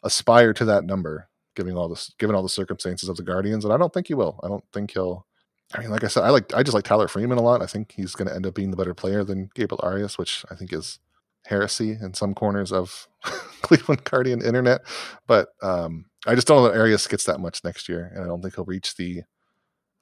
[0.04, 3.66] aspire to that number, giving all this, given all the circumstances of the Guardians.
[3.66, 4.40] And I don't think he will.
[4.44, 5.26] I don't think he'll.
[5.74, 7.62] I mean, like I said, I like I just like Tyler Freeman a lot.
[7.62, 10.46] I think he's going to end up being the better player than Gabriel Arias, which
[10.52, 11.00] I think is
[11.46, 13.08] heresy in some corners of
[13.62, 14.82] Cleveland Guardian internet.
[15.28, 18.28] But um, I just don't know that Arias gets that much next year, and I
[18.28, 19.22] don't think he'll reach the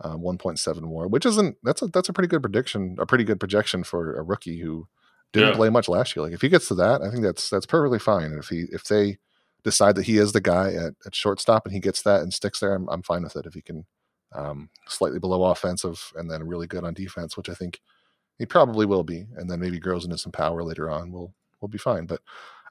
[0.01, 3.39] um, 1.7 WAR, which isn't that's a that's a pretty good prediction, a pretty good
[3.39, 4.87] projection for a rookie who
[5.33, 5.55] didn't Yeah.
[5.55, 6.23] play much last year.
[6.23, 8.25] Like if he gets to that, I think that's that's perfectly fine.
[8.31, 9.17] And if he if they
[9.63, 12.59] decide that he is the guy at, at shortstop and he gets that and sticks
[12.59, 13.45] there, I'm I'm fine with it.
[13.45, 13.85] If he can
[14.35, 17.79] um, slightly below offensive and then really good on defense, which I think
[18.39, 21.69] he probably will be, and then maybe grows into some power later on, we'll we'll
[21.69, 22.05] be fine.
[22.05, 22.21] But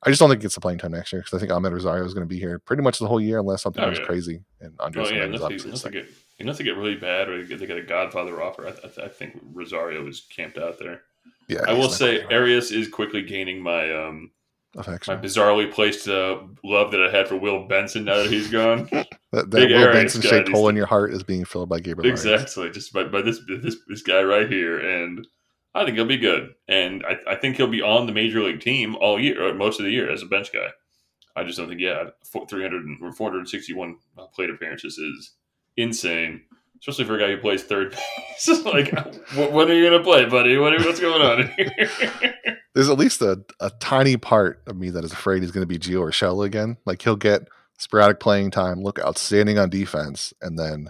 [0.06, 2.04] I just don't think gets the playing time next year because I think Amed Rosario
[2.04, 4.04] is going to be here pretty much the whole year unless something Oh, goes yeah.
[4.04, 6.06] crazy and Andres Oh yeah, unless, he, obviously unless, they get,
[6.40, 8.98] unless they get really bad or they get, they get a Godfather offer, I, th-
[8.98, 11.02] I think Rosario is camped out there.
[11.48, 12.40] Yeah, I will say anywhere.
[12.42, 14.30] Arias is quickly gaining my um
[14.76, 18.88] my bizarrely placed uh, love that I had for Will Benson now that he's gone.
[19.32, 21.80] That, that big Will Arias Benson shaped hole in your heart is being filled by
[21.80, 22.06] Gabriel.
[22.10, 22.24] Arias.
[22.24, 25.26] exactly, just by, by this this this guy right here, and
[25.76, 28.60] I think he'll be good, and I, I think he'll be on the major league
[28.60, 30.68] team all year, or most of the year as a bench guy.
[31.36, 32.04] I just don't think yeah,
[32.48, 35.32] three hundred or four hundred sixty one uh, plate appearances is
[35.76, 36.42] insane,
[36.80, 37.90] especially for a guy who plays third
[38.36, 38.64] base.
[38.64, 38.90] like,
[39.30, 40.56] wh- when are you gonna play, buddy?
[40.56, 41.90] What, what's going on here?
[42.74, 45.66] There's at least a, a tiny part of me that is afraid he's going to
[45.66, 46.76] be Gio Urshela again.
[46.84, 50.88] Like he'll get sporadic playing time, look outstanding on defense, and then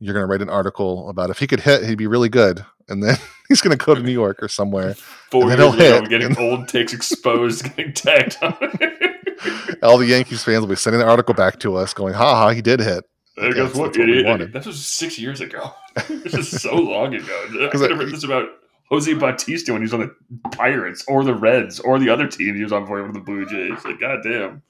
[0.00, 2.64] you're going to write an article about if he could hit, he'd be really good.
[2.88, 3.18] And then
[3.48, 4.94] he's going to go to New York or somewhere.
[4.94, 8.54] Four years ago, hit, getting old takes exposed, getting tagged on.
[9.82, 12.50] All the Yankees fans will be sending the article back to us, going, "Ha ha,
[12.50, 13.04] he did hit."
[13.36, 14.52] There goes what idiot.
[14.66, 15.72] was six years ago.
[16.08, 17.66] this is so long ago.
[17.66, 18.48] I could have written this about
[18.90, 20.14] Jose Bautista when he was on the
[20.50, 23.84] Pirates or the Reds or the other team he was on for the Blue Jays.
[23.84, 24.62] Like, goddamn.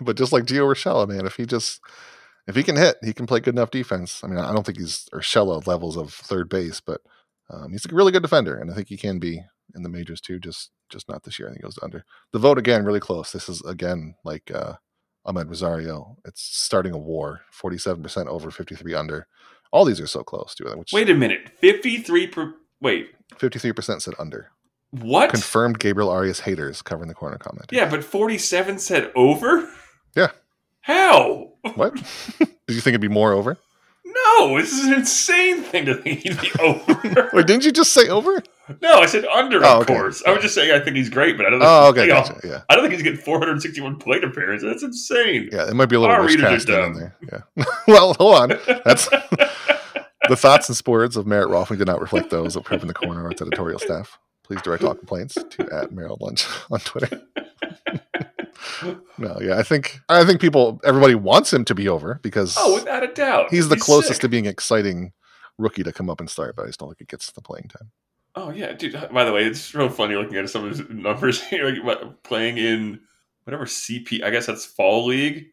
[0.00, 1.80] But just like Gio Urshela, man, if he just
[2.46, 4.22] if he can hit, he can play good enough defense.
[4.24, 7.00] I mean, I don't think he's Urshela levels of third base, but
[7.50, 9.42] um, he's a really good defender, and I think he can be
[9.74, 10.38] in the majors too.
[10.38, 11.48] Just just not this year.
[11.48, 12.04] I think it goes under.
[12.32, 13.32] The vote again really close.
[13.32, 14.74] This is again like uh,
[15.26, 16.16] Amed Rosario.
[16.24, 17.42] It's starting a war.
[17.50, 19.26] Forty seven percent over, fifty three under.
[19.70, 20.78] All these are so close to it.
[20.78, 21.50] Which Wait a minute.
[21.58, 22.54] 53 per.
[22.80, 23.10] Wait.
[23.36, 24.50] fifty three percent said under.
[24.90, 25.28] What?
[25.30, 25.78] Confirmed.
[25.78, 27.66] Gabriel Arias haters covering the corner comment.
[27.70, 29.68] yeah, but 47 said over?
[30.16, 30.28] Yeah.
[30.80, 31.52] How?
[31.74, 31.94] What?
[32.38, 33.58] Did you think it'd be more over?
[34.38, 37.30] No, this is an insane thing to think he'd be over.
[37.32, 38.42] Wait, didn't you just say over?
[38.82, 39.94] no, I said under, Oh, of okay.
[39.94, 40.22] course.
[40.26, 42.02] I was just saying I think he's great, but I don't oh, think Oh, okay,
[42.02, 42.40] you know, gotcha.
[42.46, 42.62] Yeah.
[42.68, 44.68] I don't think he's getting 461 plate appearances.
[44.68, 45.48] That's insane.
[45.52, 47.16] Yeah, it might be a little Our are casting in uh, there.
[47.56, 47.64] Yeah.
[47.88, 48.48] well, hold on.
[48.84, 49.08] That's
[50.28, 52.94] the thoughts and sports of Merritt Rothman did not reflect those of Prep in the
[52.94, 54.18] Corner or its editorial staff.
[54.44, 57.22] Please direct all complaints to at Merrill Lunch on Twitter.
[59.18, 62.74] no, yeah, I think I think people everybody wants him to be over because oh,
[62.74, 63.50] without a doubt.
[63.50, 64.20] he's the closest sick.
[64.22, 65.12] to being exciting
[65.58, 67.68] rookie to come up and start, but I just don't think it gets the playing
[67.68, 67.90] time.
[68.34, 68.94] Oh yeah, dude.
[69.12, 71.76] By the way, it's real funny looking at some of his numbers here.
[72.22, 73.00] Playing in
[73.44, 75.46] whatever CP, I guess that's fall league.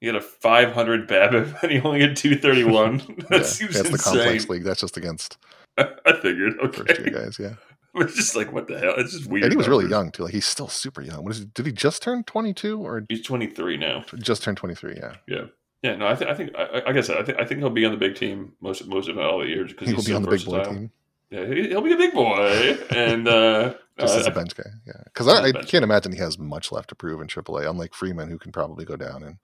[0.00, 2.98] He had a 500 BABIP and he only had 231.
[2.98, 4.64] that yeah, seems that's the complex league.
[4.64, 5.38] That's just against
[5.78, 6.54] I figured.
[6.74, 7.38] first year Okay, guys.
[7.38, 7.54] Yeah,
[8.06, 8.94] it's just like what the hell?
[8.98, 9.44] It's just weird.
[9.44, 10.24] and he was really young too.
[10.24, 11.22] Like he's still super young.
[11.24, 11.44] What is he?
[11.46, 14.04] Did he just turn twenty two or He's 23 now.
[14.16, 14.94] just turned twenty three?
[14.96, 15.14] Yeah.
[15.28, 15.44] Yeah,
[15.82, 15.96] Yeah.
[15.96, 17.92] no, I think I think I, I guess I think I think he'll be on
[17.92, 20.16] the big team most most of all the years because he will he's be so
[20.16, 20.74] on the big boy versatile.
[20.74, 20.90] team.
[21.30, 24.64] Yeah, he- he'll be a big boy, and uh, Just uh, as a bench guy,
[24.86, 24.92] yeah.
[25.04, 27.68] Because I, I can't imagine he has much left to prove in AAA.
[27.68, 29.36] Unlike Freeman, who can probably go down and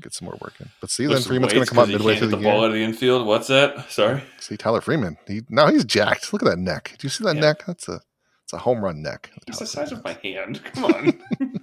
[0.00, 0.68] get some more work in.
[0.80, 2.72] But see, then Freeman's going to come up midway through the the ball out of
[2.72, 3.26] the infield.
[3.26, 3.90] What's that?
[3.90, 4.22] Sorry.
[4.38, 5.16] See Tyler Freeman.
[5.26, 6.32] He now he's jacked.
[6.32, 6.94] Look at that neck.
[6.98, 7.40] Do you see that Yeah.
[7.42, 7.64] neck?
[7.66, 8.00] That's a
[8.44, 9.30] it's a home run neck.
[9.48, 10.62] It's the size of my hand.
[10.64, 11.20] Come on.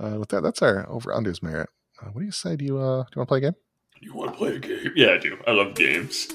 [0.00, 1.68] Uh, with that, that's our over unders merit.
[2.02, 2.56] Uh, what do you say?
[2.56, 3.54] Do you uh, do you want to play a game?
[4.00, 4.92] you want to play a game?
[4.96, 5.38] Yeah, I do.
[5.46, 6.26] I love games.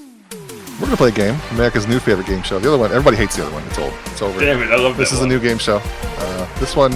[0.80, 1.36] We're gonna play a game.
[1.50, 2.58] America's new favorite game show.
[2.58, 3.62] The other one, everybody hates the other one.
[3.64, 3.92] It's old.
[4.06, 4.40] It's over.
[4.40, 5.28] Damn it, I love This that is a one.
[5.28, 5.76] new game show.
[5.84, 6.94] Uh, this one,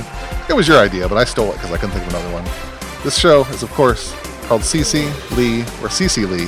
[0.49, 2.45] it was your idea, but I stole it because I couldn't think of another one.
[3.05, 4.13] This show is, of course,
[4.47, 5.05] called CC
[5.37, 6.47] Lee or CC Lee,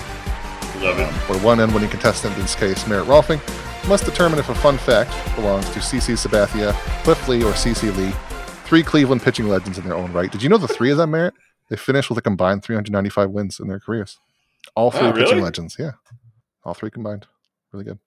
[0.83, 1.07] Love it.
[1.07, 3.41] um, where one unwitting contestant, in this case Merritt Rohlfing,
[3.89, 6.73] must determine if a fun fact belongs to CC Sabathia,
[7.05, 8.11] Cliff Lee, or CC Lee,
[8.65, 10.33] three Cleveland pitching legends in their own right.
[10.33, 11.35] Did you know the three of them, Merritt?
[11.69, 14.19] They finished with a combined 395 wins in their careers.
[14.75, 15.93] All three Wow, pitching legends, yeah.
[16.65, 17.27] All three combined.
[17.73, 17.99] Really good.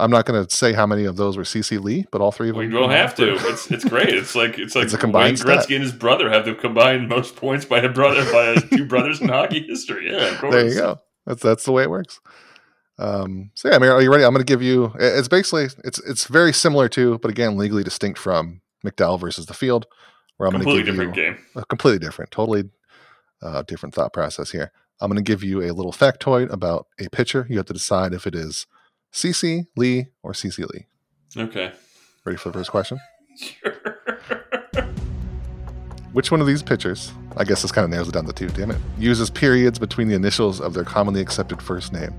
[0.00, 2.50] I'm not going to say how many of those were CC Lee, but all three
[2.50, 2.64] of them.
[2.66, 3.34] We don't have to.
[3.48, 4.10] It's it's great.
[4.10, 5.70] It's like it's like It's a combined Wayne Gretzky stat.
[5.72, 9.28] and his brother have the combined most points by a brother by two brothers in
[9.28, 10.10] hockey history.
[10.12, 10.54] Yeah, of course.
[10.54, 10.98] there you go.
[11.26, 12.20] That's that's the way it works.
[12.98, 14.24] Um, so yeah, Mary, are you ready?
[14.24, 14.92] I'm going to give you.
[14.98, 19.54] It's basically it's it's very similar to, but again, legally distinct from McDowell versus the
[19.54, 19.86] Field,
[20.36, 21.38] where I'm going to Completely give different you game.
[21.56, 22.64] a completely different, totally
[23.42, 24.72] uh, different thought process here.
[25.00, 27.46] I'm going to give you a little factoid about a pitcher.
[27.48, 28.66] You have to decide if it is
[29.12, 30.86] CC Lee or CC Lee.
[31.36, 31.72] Okay.
[32.24, 32.98] Ready for the first question?
[33.36, 33.72] Sure.
[36.12, 38.48] Which one of these pitchers, I guess this kind of narrows it down to two,
[38.48, 42.14] damn it, uses periods between the initials of their commonly accepted first name?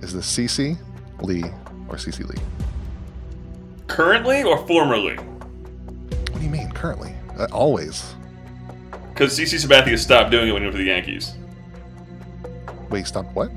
[0.00, 0.78] Is this CC,
[1.20, 1.42] Lee,
[1.88, 2.40] or CC Lee?
[3.88, 5.16] Currently or formerly?
[5.16, 7.14] What do you mean, currently?
[7.36, 8.14] Uh, always.
[9.10, 11.34] Because CC Sabathia stopped doing it when he went to the Yankees.
[12.90, 13.50] Wait, stop, what?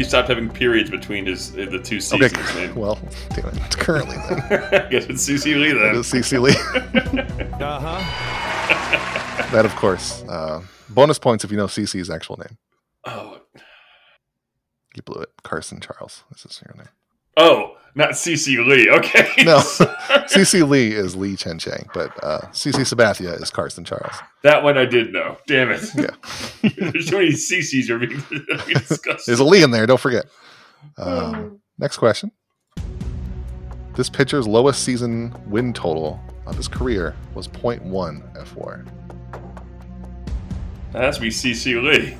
[0.00, 2.54] He stopped having periods between his the two Okay, seasons.
[2.54, 2.74] man.
[2.82, 2.98] well,
[3.34, 4.40] damn it, it's currently then.
[4.86, 5.94] I guess it's CC Lee then.
[5.94, 6.52] is CC Lee.
[7.62, 9.50] Uh huh.
[9.52, 10.22] that, of course.
[10.22, 12.56] Uh, bonus points if you know CC's actual name.
[13.04, 13.42] Oh,
[14.96, 15.28] You blew it.
[15.42, 16.24] Carson Charles.
[16.32, 16.88] This is your name.
[17.36, 18.88] oh, not CC Lee.
[18.90, 19.28] Okay.
[19.44, 19.58] No.
[20.28, 24.14] CC Lee is Lee Chen Chang, but uh, CC Sabathia is Carson Charles.
[24.42, 25.36] that one I did know.
[25.46, 25.82] Damn it.
[25.96, 26.10] Yeah.
[26.78, 29.26] There's too many CCs are being, being discussed.
[29.26, 30.26] There's a Lee in there, don't forget.
[30.96, 32.30] Um, next question.
[33.94, 37.82] This pitcher's lowest season win total of his career was 0.1
[38.34, 38.86] F4.
[40.92, 42.16] That has to be CC Lee.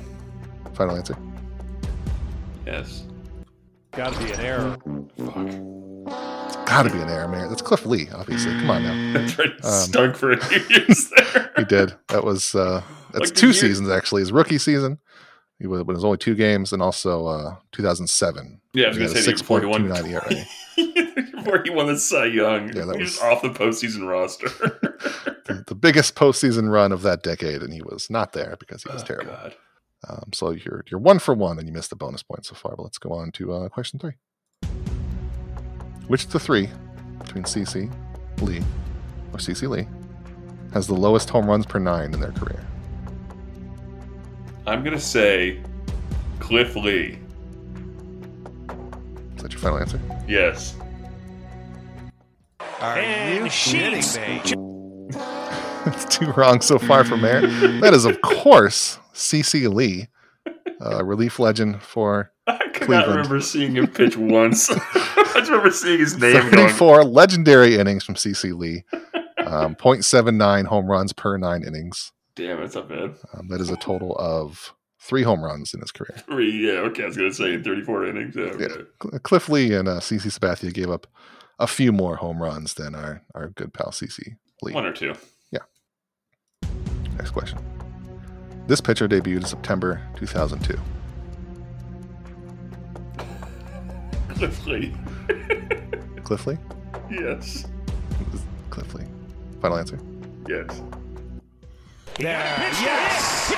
[0.75, 1.17] Final answer.
[2.67, 3.03] Yes.
[3.91, 4.77] Got to be an error.
[5.17, 6.65] Fuck.
[6.65, 7.49] Gotta be an error, man.
[7.49, 8.51] That's Cliff Lee, obviously.
[8.53, 9.13] Come on now.
[9.19, 9.51] That's right.
[9.63, 11.51] Um, Stunk for a few years there.
[11.57, 11.93] He did.
[12.07, 14.21] That was uh that's Like, two seasons actually.
[14.21, 14.99] His rookie season.
[15.59, 18.61] He was, but it was only two games, and also uh 2007.
[18.73, 19.83] Yeah, I was gonna a say before he won.
[19.89, 21.35] 6.29 ERA.
[21.43, 22.67] before he won the Cy Young.
[22.73, 24.47] Yeah, that he was- was off the postseason roster.
[25.45, 28.91] the, the biggest postseason run of that decade, and he was not there because he
[28.93, 29.31] was Oh, terrible.
[29.33, 29.55] God.
[30.07, 32.75] Um, so you're you're one for one, and you missed the bonus point so far.
[32.75, 34.13] But let's go on to uh, question three.
[36.07, 36.69] Which of the three,
[37.19, 37.91] between CC,
[38.41, 38.63] Lee,
[39.31, 39.87] or CC Lee,
[40.73, 42.65] has the lowest home runs per nine in their career?
[44.67, 45.61] I'm going to say
[46.39, 47.19] Cliff Lee.
[49.35, 49.99] Is that your final answer?
[50.27, 50.75] Yes.
[52.79, 54.03] Are And you kidding
[54.61, 55.17] me?
[55.83, 57.41] It's too wrong so far from there.
[57.81, 60.07] That is, of course, CC Lee,
[60.83, 63.09] uh, relief legend for I could not Cleveland.
[63.09, 64.69] remember seeing him pitch once.
[65.33, 66.69] I just remember seeing his name going.
[66.69, 68.83] 34 legendary innings from CC Lee,
[69.37, 72.11] um, 0.79 home runs per nine innings.
[72.35, 73.15] Damn, that's not bad.
[73.33, 76.15] Um, that is a total of three home runs in his career.
[76.25, 77.03] Three, yeah, okay.
[77.03, 78.35] I was going to say 34 innings.
[78.35, 78.67] Yeah, okay.
[79.11, 79.19] Yeah.
[79.19, 81.07] Cliff Lee and uh, CC Sabathia gave up
[81.59, 84.73] a few more home runs than our, our good pal CC Lee.
[84.73, 85.13] One or two.
[85.51, 85.59] Yeah.
[87.17, 87.59] Next question.
[88.71, 90.79] This pitcher debuted in September 2002.
[94.29, 94.95] Cliff Lee.
[96.23, 96.57] Cliff Lee?
[97.09, 97.65] yes.
[98.69, 99.03] Cliff Lee.
[99.61, 99.99] Final answer.
[100.47, 100.81] Yes.
[102.17, 103.53] Yes.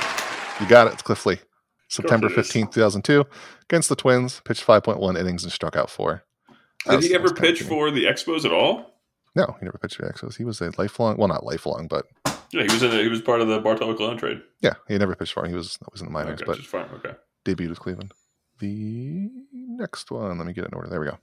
[0.60, 0.94] You got it.
[0.94, 1.38] It's Cliff Lee.
[1.86, 2.50] September it is.
[2.50, 3.24] 15th, 2002.
[3.70, 6.24] Against the Twins, pitched 5.1 innings and struck out four.
[6.48, 8.96] That Did was- he ever pitch for the Expos at all?
[9.36, 10.38] No, he never pitched for the Expos.
[10.38, 12.06] He was a lifelong, well, not lifelong, but
[12.54, 12.90] Yeah, he was in.
[12.90, 14.40] The, he was part of the Bartolo Colon trade.
[14.60, 15.50] yeah, he never pitched for him.
[15.50, 16.86] He was, was in the minors, okay, but just fine.
[16.94, 17.14] Okay.
[17.44, 18.12] debuted with Cleveland.
[18.60, 20.88] The next one, let me get it in order.
[20.88, 21.18] There we go.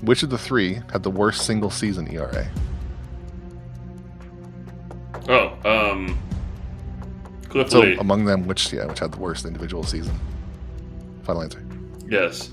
[0.00, 2.50] Which of the three had the worst single season ERA?
[5.28, 6.18] Oh, um,
[7.48, 7.96] Cliff So Lee.
[7.98, 10.18] among them, which yeah, which had the worst individual season?
[11.22, 11.64] Final answer.
[12.08, 12.50] yes.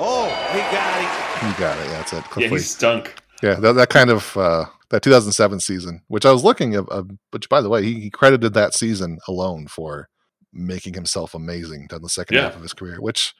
[0.00, 1.46] Oh, he got it.
[1.54, 1.84] He got it.
[1.86, 2.24] Yeah, that's it.
[2.24, 3.14] Cliff Yeah, he stunk.
[3.42, 4.64] Yeah, that, that kind of uh,
[4.94, 8.10] that 2007 season, which I was looking at, uh, which by the way, he, he
[8.10, 10.08] credited that season alone for
[10.52, 12.42] making himself amazing in the second Yeah.
[12.44, 13.00] half of his career.
[13.00, 13.34] Which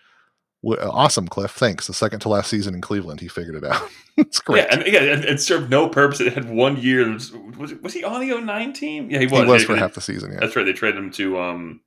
[0.65, 1.53] w- awesome, Cliff.
[1.53, 1.87] Thanks.
[1.87, 3.89] The second to last season in Cleveland, he figured it out.
[4.17, 4.67] it's great.
[4.69, 6.21] Yeah, and yeah, it, it served no purpose.
[6.21, 7.09] It had one year.
[7.13, 9.11] Was, was, was he on the 09 team?
[9.11, 9.41] Yeah, he was.
[9.41, 10.33] he was for they- half the season.
[10.33, 10.67] Yeah, That's right.
[10.67, 11.81] They traded him to um,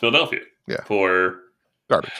[0.00, 0.40] Philadelphia.
[0.68, 0.84] Yeah.
[0.84, 1.40] For
[1.88, 2.12] garbage.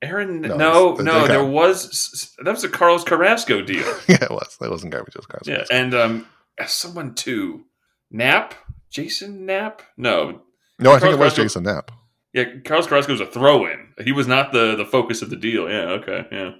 [0.00, 0.40] Aaron.
[0.42, 3.84] No, No, no, there was that was a Carlos Carrasco deal.
[4.08, 4.56] yeah, it was.
[4.60, 5.14] That wasn't garbage.
[5.16, 5.70] It was Carson yeah, Wentz.
[5.72, 6.26] and um,
[6.66, 7.64] someone too.
[8.10, 8.54] Knapp,
[8.90, 9.82] Jason Knapp.
[9.96, 10.42] No,
[10.78, 11.90] no, I think it was Carrasco- Jason Knapp.
[12.32, 13.88] yeah, Carlos Carrasco was a throw-in.
[14.02, 15.68] He was not the the focus of the deal.
[15.68, 16.50] Yeah, okay, yeah.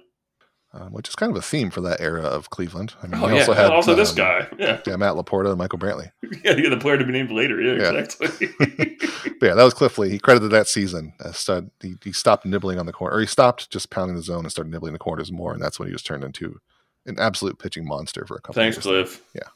[0.71, 2.93] Um, which is kind of a theme for that era of Cleveland.
[3.01, 3.39] I mean, Oh he yeah.
[3.39, 4.47] also had also this um, guy.
[4.59, 6.11] Yeah, yeah, Matt Laporta and Michael Brantley.
[6.45, 6.69] yeah, yeah.
[6.69, 7.59] The player to be named later.
[7.59, 7.99] Yeah, Yeah.
[7.99, 8.49] exactly.
[9.41, 10.09] Yeah, that was Cliff Lee.
[10.09, 11.13] He credited that season.
[11.23, 14.21] Uh, started, he, he stopped nibbling on the corner, or he stopped just pounding the
[14.21, 16.59] zone and started nibbling the corners more, and that's when he was turned into
[17.05, 18.55] an absolute pitching monster for a couple.
[18.61, 18.83] Thanks, years.
[18.83, 19.23] Cliff.
[19.33, 19.47] Yeah.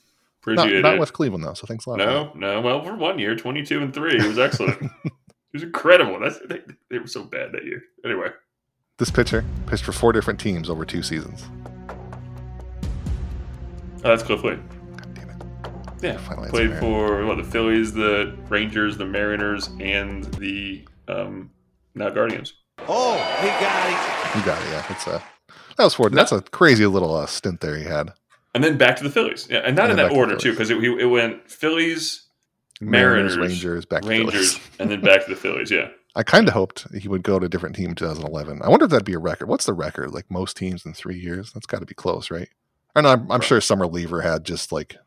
[0.44, 1.00] Appreciate Not, not it.
[1.00, 2.00] with Cleveland though, so thanks a lot.
[2.00, 2.62] No, no.
[2.62, 4.82] Well, for one year, twenty-two and three, it was excellent.
[5.06, 5.12] it
[5.54, 6.20] was incredible.
[6.20, 7.82] That's they, they were so bad that year.
[8.06, 8.28] Anyway.
[9.00, 11.44] This pitcher pitched for four different teams over two seasons.
[11.90, 11.96] oh,
[14.04, 14.58] that's Cliff Lee.
[14.98, 15.42] God damn it!
[16.02, 21.50] Yeah, Finally, played for what the Phillies, the Rangers, the Mariners, and the um,
[21.96, 22.54] now Guardians.
[22.88, 23.88] Oh, he got
[24.34, 24.40] him.
[24.40, 24.68] You got it.
[24.70, 25.24] Yeah, it's a
[25.78, 26.10] that was four.
[26.10, 28.14] That's a crazy little uh, stint there he had.
[28.54, 29.48] And then back to the Phillies.
[29.50, 32.28] Yeah, and not And in that order too, because it, it went Phillies,
[32.82, 34.80] Mariners, Mariners, Rangers, back to Rangers, Phillies.
[34.80, 35.72] and then back to the Phillies.
[35.72, 38.62] Yeah, I kind of hoped he would go to a different team in 2011.
[38.62, 39.48] I wonder if that'd be a record.
[39.48, 40.12] What's the record?
[40.14, 41.52] Like most teams in three years?
[41.54, 42.50] That's got to be close, right?
[42.96, 43.10] I know.
[43.10, 44.98] I'm, I'm sure some reliever had just like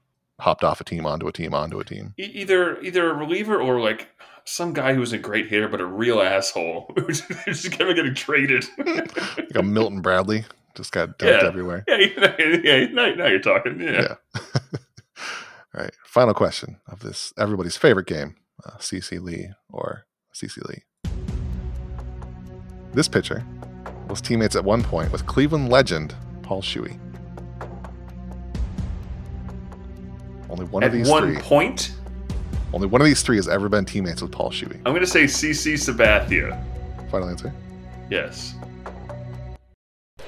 [0.40, 2.14] hopped off a team onto a team onto a team.
[2.18, 4.09] E- either either a reliever or like
[4.44, 7.97] some guy who was a great hitter but a real asshole who's just kind of
[7.97, 8.64] getting traded.
[9.36, 10.44] Like a Milton Bradley
[10.77, 11.49] just got dumped Yeah.
[11.49, 11.85] everywhere.
[11.89, 12.87] yeah, you know, yeah.
[12.93, 13.81] Now, now you're talking.
[13.81, 13.91] Yeah.
[14.03, 14.14] Yeah.
[15.74, 15.93] All right.
[16.05, 20.05] Final question of this everybody's favorite game: uh, CC Lee or
[20.35, 20.83] CC Lee.
[22.95, 23.45] This pitcher
[24.09, 26.99] was teammates at one point with Cleveland legend Paul Shuey.
[30.49, 31.43] Only one At of these one three.
[31.43, 31.93] point,
[32.72, 34.77] Only one of these three has ever been teammates with Paul Shuey.
[34.87, 36.62] I'm going to say CC Sabathia.
[37.11, 37.53] Final answer.
[38.11, 38.55] Yes.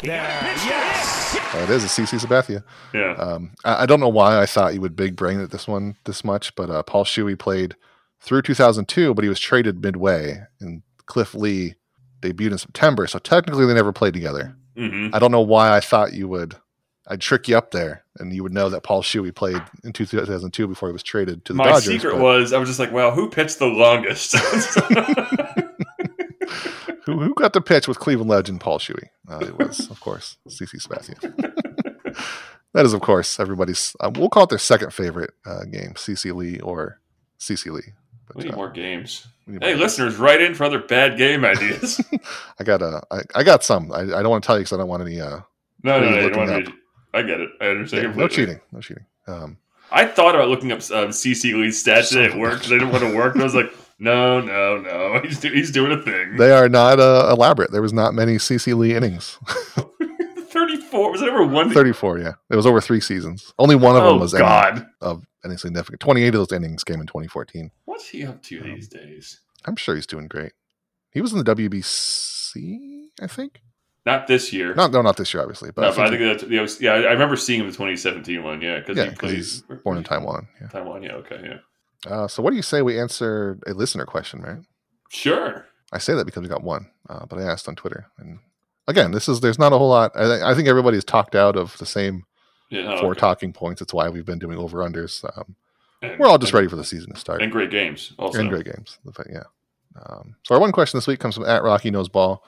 [0.02, 1.36] Yes.
[1.54, 2.62] Uh, it is a CC Sabathia.
[2.92, 3.12] Yeah.
[3.14, 5.96] Um, I, I don't know why I thought you would big brain it this one
[6.04, 7.74] this much, but uh, Paul Shuey played
[8.20, 11.74] through 2002, but he was traded midway, and Cliff Lee
[12.20, 14.56] debuted in September, so technically they never played together.
[14.76, 16.56] hmm I don't know why I thought you would.
[17.10, 20.66] I'd trick you up there, and you would know that Paul Shuey played in 2002
[20.68, 21.84] before he was traded to the My Dodgers.
[21.86, 24.34] secret but was I was just like, well, who pitched the longest?
[27.14, 29.08] who, who got the pitch with Cleveland legend Paul Shuey?
[29.28, 31.20] Uh, it was, of course, CC Sabathia.
[32.74, 33.94] that is, of course, everybody's.
[34.00, 37.00] Uh, we'll call it their second favorite uh, game, CC Lee or
[37.40, 37.92] CC Lee.
[38.26, 39.26] But, we need uh, more games.
[39.46, 39.82] need Hey, more.
[39.84, 42.00] listeners, write in for other bad game ideas.
[42.60, 43.90] I got uh, I, I got some.
[43.92, 45.20] I, I don't want to tell you because I don't want any.
[45.20, 45.40] Uh,
[45.82, 46.72] no, no, no, you don't want to-
[47.14, 47.48] I get it.
[47.60, 48.02] I understand.
[48.04, 49.06] yeah, no cheating, no cheating.
[49.26, 49.56] Um,
[49.90, 52.90] I thought about looking up um, CC Lee's stats today at work because I didn't
[52.92, 53.32] want to work.
[53.34, 55.20] And I was like, no, no, no.
[55.24, 56.36] He's, do- he's doing a thing.
[56.36, 57.70] they are not uh, elaborate.
[57.72, 59.38] There was not many CC Lee innings.
[60.50, 61.12] 34.
[61.12, 61.70] Was it ever one?
[61.72, 62.32] 34, yeah.
[62.50, 63.52] It was over three seasons.
[63.58, 64.86] Only one of them Oh, was any, God.
[65.00, 66.00] of any significant.
[66.00, 67.70] 28 of those innings came in 2014.
[67.84, 69.40] What's he up to Um, these days?
[69.66, 70.52] I'm sure he's doing great.
[71.10, 73.60] He was in the WBC, I think.
[74.06, 74.74] Not this year.
[74.74, 76.58] Not no, not this year, obviously, but no, I but I think, think that's, yeah,
[76.58, 78.62] I was- yeah, I I remember seeing him in the 2017 one.
[78.62, 80.48] Yeah, because yeah, he plays he's born in Taiwan.
[80.60, 80.68] Yeah.
[80.68, 81.02] Taiwan.
[81.02, 81.56] Yeah, okay, yeah.
[82.06, 84.58] Uh, so, what do you say we answer a listener question, right?
[85.10, 85.66] Sure.
[85.92, 88.38] I say that because we got one, uh, but I asked on Twitter, and
[88.86, 90.12] again, this is there's not a whole lot.
[90.14, 92.24] I, thi- I think everybody's talked out of the same
[92.70, 93.20] Yeah, four okay.
[93.20, 93.80] talking points.
[93.80, 95.24] It's why we've been doing over unders.
[95.36, 95.56] Um,
[96.18, 98.12] we're all just and- ready for the season to start And great games.
[98.18, 98.98] Also, and great games.
[99.32, 99.44] Yeah.
[100.06, 102.44] Um, so our one question this week comes from at Rocky Knows Ball.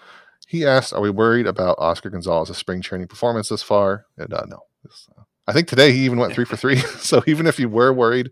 [0.46, 4.44] He asked, "Are we worried about Oscar Gonzalez's spring training performance this far?" And uh,
[4.46, 6.76] no, uh, I think today he even went three for three.
[6.98, 8.30] so even if you were worried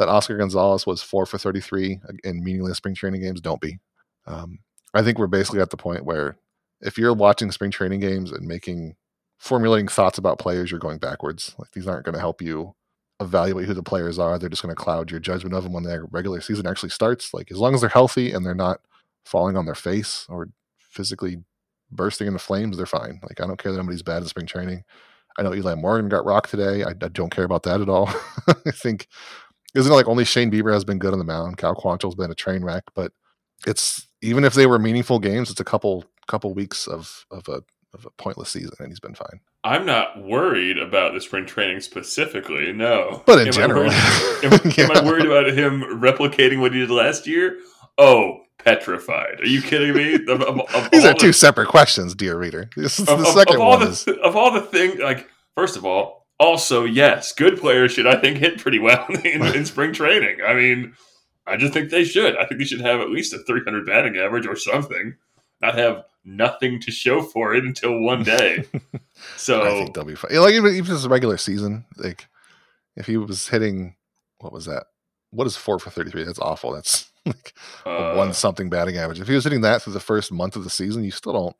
[0.00, 3.78] that Oscar Gonzalez was four for thirty-three in meaningless spring training games, don't be.
[4.26, 4.58] Um,
[4.94, 6.36] I think we're basically at the point where
[6.80, 8.96] if you're watching spring training games and making
[9.38, 11.54] formulating thoughts about players, you're going backwards.
[11.58, 12.74] Like these aren't going to help you
[13.20, 14.38] evaluate who the players are.
[14.38, 17.34] They're just going to cloud your judgment of them when their regular season actually starts.
[17.34, 18.80] Like as long as they're healthy and they're not
[19.24, 20.48] falling on their face or
[20.78, 21.38] physically
[21.90, 23.20] bursting into flames, they're fine.
[23.22, 24.84] Like I don't care that anybody's bad in spring training.
[25.38, 26.82] I know Eli Morgan got rocked today.
[26.82, 28.08] I, I don't care about that at all.
[28.66, 29.06] I think
[29.74, 31.56] isn't it like only Shane Bieber has been good on the mound.
[31.58, 33.12] Cal Quantrill's been a train wreck, but
[33.66, 37.62] it's even if they were meaningful games, it's a couple couple weeks of of a
[37.92, 39.40] of a pointless season, and he's been fine.
[39.64, 42.72] I'm not worried about the spring training specifically.
[42.72, 46.72] No, But in Am I general, worried- am, am I worried about him replicating what
[46.72, 47.58] he did last year?
[47.98, 49.40] Oh, petrified.
[49.40, 50.14] Are you kidding me?
[50.14, 52.70] Of- of- of These are the- two separate questions, dear reader.
[52.76, 53.80] This is the second of all one.
[53.80, 58.06] the is, of all the things like first of all also yes good players should
[58.06, 60.92] i think hit pretty well in, in spring training i mean
[61.46, 64.16] i just think they should i think they should have at least a 300 batting
[64.16, 65.14] average or something
[65.60, 68.64] not have nothing to show for it until one day
[69.36, 70.34] so I think they'll be fine.
[70.34, 72.28] Like even even if it's a regular season, like
[72.96, 73.96] if he was hitting,
[74.38, 74.84] what was that?
[75.30, 76.24] What is four for thirty three?
[76.24, 76.72] That's awful.
[76.72, 79.20] That's like uh, one something batting average.
[79.20, 81.56] If he was hitting that through the first month of the season, you still don't.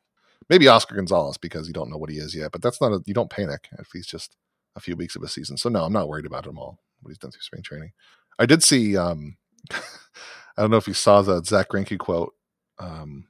[0.48, 3.02] Maybe Oscar Gonzalez because you don't know what he is yet, but that's not a.
[3.06, 4.36] You don't panic if he's just
[4.80, 5.56] a few weeks of a season.
[5.56, 6.78] So no, I'm not worried about him all.
[7.02, 7.92] What he's done through spring training.
[8.38, 8.96] I did see.
[8.96, 9.36] um
[9.70, 12.34] I don't know if you saw the Zack Greinke quote.
[12.78, 13.26] Um,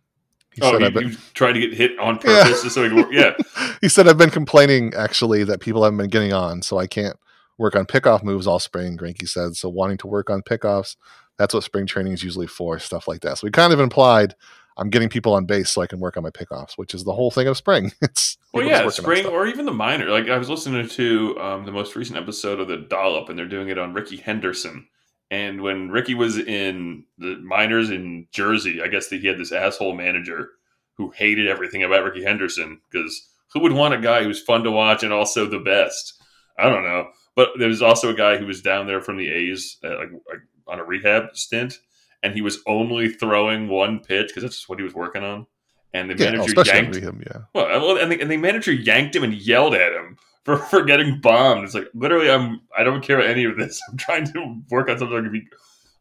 [0.55, 2.99] he oh said, he, been- was to get hit on purpose just so he could
[2.99, 3.35] work yeah
[3.81, 7.17] he said I've been complaining actually that people haven't been getting on, so I can't
[7.59, 8.97] work on pickoff moves all spring.
[8.97, 9.69] Greinke said so.
[9.69, 10.97] Wanting to work on pickoffs,
[11.39, 13.39] that's what spring training is usually for, stuff like that.
[13.39, 14.35] So we kind of implied
[14.77, 17.13] I'm getting people on base so I can work on my pickoffs, which is the
[17.13, 17.93] whole thing of spring.
[18.03, 20.11] It's Well, yeah, spring or even the minor.
[20.11, 23.47] Like I was listening to um, the most recent episode of the Dollop, and they're
[23.47, 24.87] doing it on Rickey Henderson.
[25.31, 29.53] And when Rickey was in the minors in Jersey, I guess that he had this
[29.53, 30.51] asshole manager
[30.95, 34.71] who hated everything about Rickey Henderson because who would want a guy who's fun to
[34.71, 36.21] watch and also the best?
[36.59, 37.09] I don't know.
[37.37, 40.11] But there was also a guy who was down there from the A's, uh, like,
[40.29, 41.79] like on a rehab stint,
[42.23, 45.47] and he was only throwing one pitch because that's just what he was working on.
[45.93, 47.41] And the yeah, manager yanked rehab, yeah.
[47.53, 51.21] well, and the, and the manager yanked him and yelled at him for, for getting
[51.21, 51.65] bombed.
[51.65, 53.81] It's like literally, I'm I don't care about any of this.
[53.91, 55.31] I'm trying to work on something.
[55.33, 55.47] be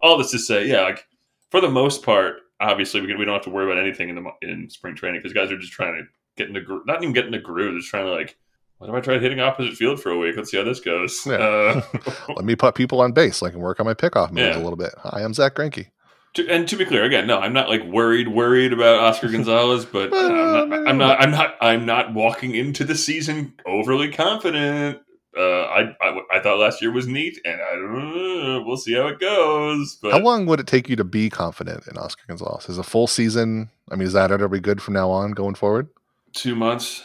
[0.02, 1.06] all this to say, yeah, like
[1.50, 4.16] for the most part, obviously we can, we don't have to worry about anything in
[4.16, 6.04] the in spring training because guys are just trying to
[6.38, 7.72] get in the gro- not even get in the groove.
[7.74, 8.38] They're just trying to like,
[8.78, 10.38] what if I try hitting opposite field for a week?
[10.38, 11.26] Let's see how this goes.
[11.26, 11.36] Yeah.
[11.38, 11.82] Uh,
[12.36, 14.58] Let me put people on base so I can work on my pickoff moves Yeah.
[14.58, 14.94] a little bit.
[15.00, 15.88] Hi, I'm Zack Greinke.
[16.36, 19.86] To, and to be clear, again, no, I'm not like worried, worried about Oscar Gonzalez,
[19.86, 24.12] but uh, I'm, not, I'm not, I'm not, I'm not walking into the season overly
[24.12, 25.00] confident.
[25.38, 28.94] Uh, I, I, I thought last year was neat, and I don't know, we'll see
[28.94, 29.98] how it goes.
[30.02, 32.68] But How long would it take you to be confident in Oscar Gonzalez?
[32.68, 33.70] Is a full season?
[33.92, 35.88] I mean, is that to be good from now on going forward?
[36.34, 37.04] two months.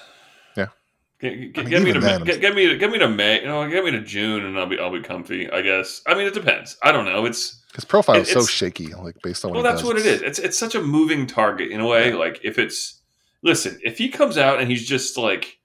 [1.25, 3.09] Get, get, I mean, get me to then, get, get me to get me to
[3.09, 5.51] May, you know, get me to June, and I'll be I'll be comfy.
[5.51, 6.03] I guess.
[6.07, 6.77] I mean, it depends.
[6.83, 7.25] I don't know.
[7.25, 9.85] It's His profile is so shaky, like based on well, that's does.
[9.85, 10.21] what it is.
[10.21, 12.13] It's it's such a moving target in a way.
[12.13, 13.01] Like if it's
[13.43, 15.59] listen, if he comes out and he's just like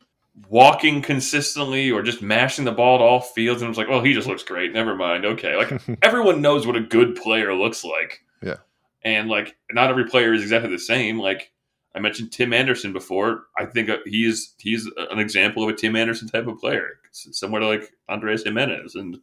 [0.47, 4.13] walking consistently or just mashing the ball at all fields, and it's like, well, he
[4.13, 4.71] just looks great.
[4.71, 5.25] Never mind.
[5.25, 8.23] Okay, like everyone knows what a good player looks like.
[8.41, 8.55] Yeah.
[9.03, 11.19] and like not every player is exactly the same.
[11.19, 11.51] Like
[11.95, 13.45] I mentioned Tim Anderson before.
[13.57, 17.29] I think uh, he's he's an example of a Tim Anderson type of player, S-
[17.31, 19.17] similar to like Andrés Giménez and.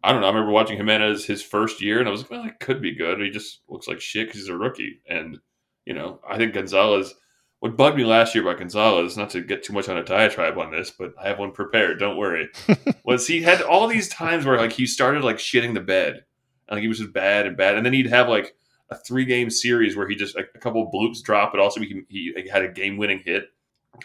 [0.00, 0.28] I don't know.
[0.28, 2.94] I remember watching Giménez his first year, and I was like, "Well, it could be
[2.94, 5.00] good." He just looks like shit because he's a rookie.
[5.08, 5.38] And
[5.86, 7.14] you know, I think Gonzalez.
[7.58, 10.56] What bugged me last year about Gonzalez, not to get too much on a diatribe
[10.56, 11.98] on this, but I have one prepared.
[11.98, 12.48] Don't worry.
[13.04, 16.24] was he had all these times where like he started like shitting the bed,
[16.68, 18.54] and like he was just bad and bad, and then he'd have like
[18.90, 22.02] a three game series where he just like a couple bloops drop, but also he
[22.08, 23.50] he like, had a game winning hit,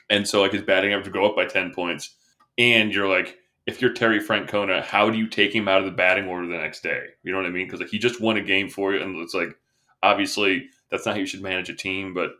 [0.09, 2.15] and so like his batting average would go up by ten points,
[2.57, 5.91] and you're like if you're Terry Francona, how do you take him out of the
[5.91, 7.05] batting order the next day?
[7.23, 7.65] You know what I mean?
[7.65, 9.55] Because like he just won a game for you, and it's like
[10.01, 12.13] obviously that's not how you should manage a team.
[12.13, 12.31] But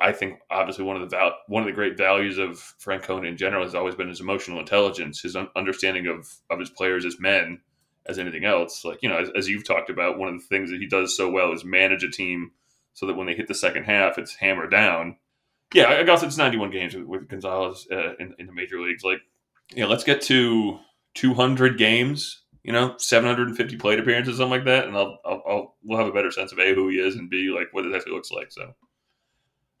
[0.00, 3.36] I think obviously one of the val- one of the great values of Francona in
[3.36, 7.18] general has always been his emotional intelligence, his un- understanding of of his players as
[7.18, 7.60] men,
[8.06, 8.84] as anything else.
[8.84, 11.16] Like you know, as, as you've talked about, one of the things that he does
[11.16, 12.52] so well is manage a team
[12.94, 15.16] so that when they hit the second half, it's hammer down.
[15.72, 19.04] Yeah, I guess it's 91 games with, with Gonzalez uh, in, in the major leagues.
[19.04, 19.20] Like
[19.74, 20.78] yeah, let's get to
[21.14, 25.98] 200 games, you know, 750 plate appearances, something like that, and I'll, I'll, I'll we'll
[25.98, 28.12] have a better sense of a who he is and b like what it actually
[28.12, 28.52] looks like.
[28.52, 28.74] So,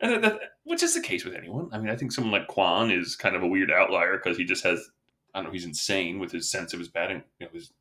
[0.00, 1.68] and that, that, which is the case with anyone.
[1.72, 4.44] I mean, I think someone like Kwan is kind of a weird outlier because he
[4.44, 4.90] just has,
[5.34, 7.22] I don't know, he's insane with his sense of his batting.
[7.38, 7.72] You know, his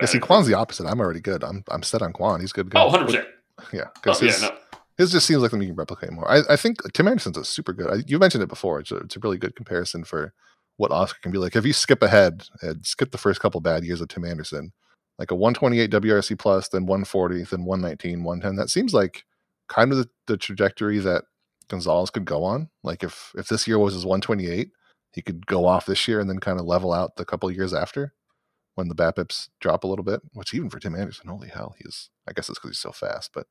[0.00, 0.86] Yeah, see, Kwan's the opposite.
[0.86, 1.44] I'm already good.
[1.44, 2.40] I'm I'm set on Kwan.
[2.40, 2.66] He's good.
[2.66, 2.80] to go.
[2.82, 3.26] Oh, 100 percent.
[3.72, 4.50] Yeah, Oh, because yeah, his, no,
[4.98, 6.28] his just seems like something you can replicate more.
[6.30, 7.90] I, I think Tim Anderson's a super good.
[7.90, 8.80] I, you mentioned it before.
[8.80, 10.32] It's a, it's a really good comparison for
[10.76, 11.54] what Oscar can be like.
[11.54, 14.72] If you skip ahead and skip the first couple bad years of Tim Anderson,
[15.18, 18.56] like a 128 WRC plus, then 140, then 119, 110.
[18.56, 19.24] That seems like
[19.68, 21.24] kind of the, the trajectory that
[21.68, 22.68] Gonzalez could go on.
[22.82, 24.70] Like if if this year was his 128,
[25.12, 27.72] he could go off this year and then kind of level out the couple years
[27.72, 28.12] after
[28.74, 30.20] when the BABIPs drop a little bit.
[30.32, 33.30] Which even for Tim Anderson, holy hell, he's I guess it's because he's so fast,
[33.32, 33.46] but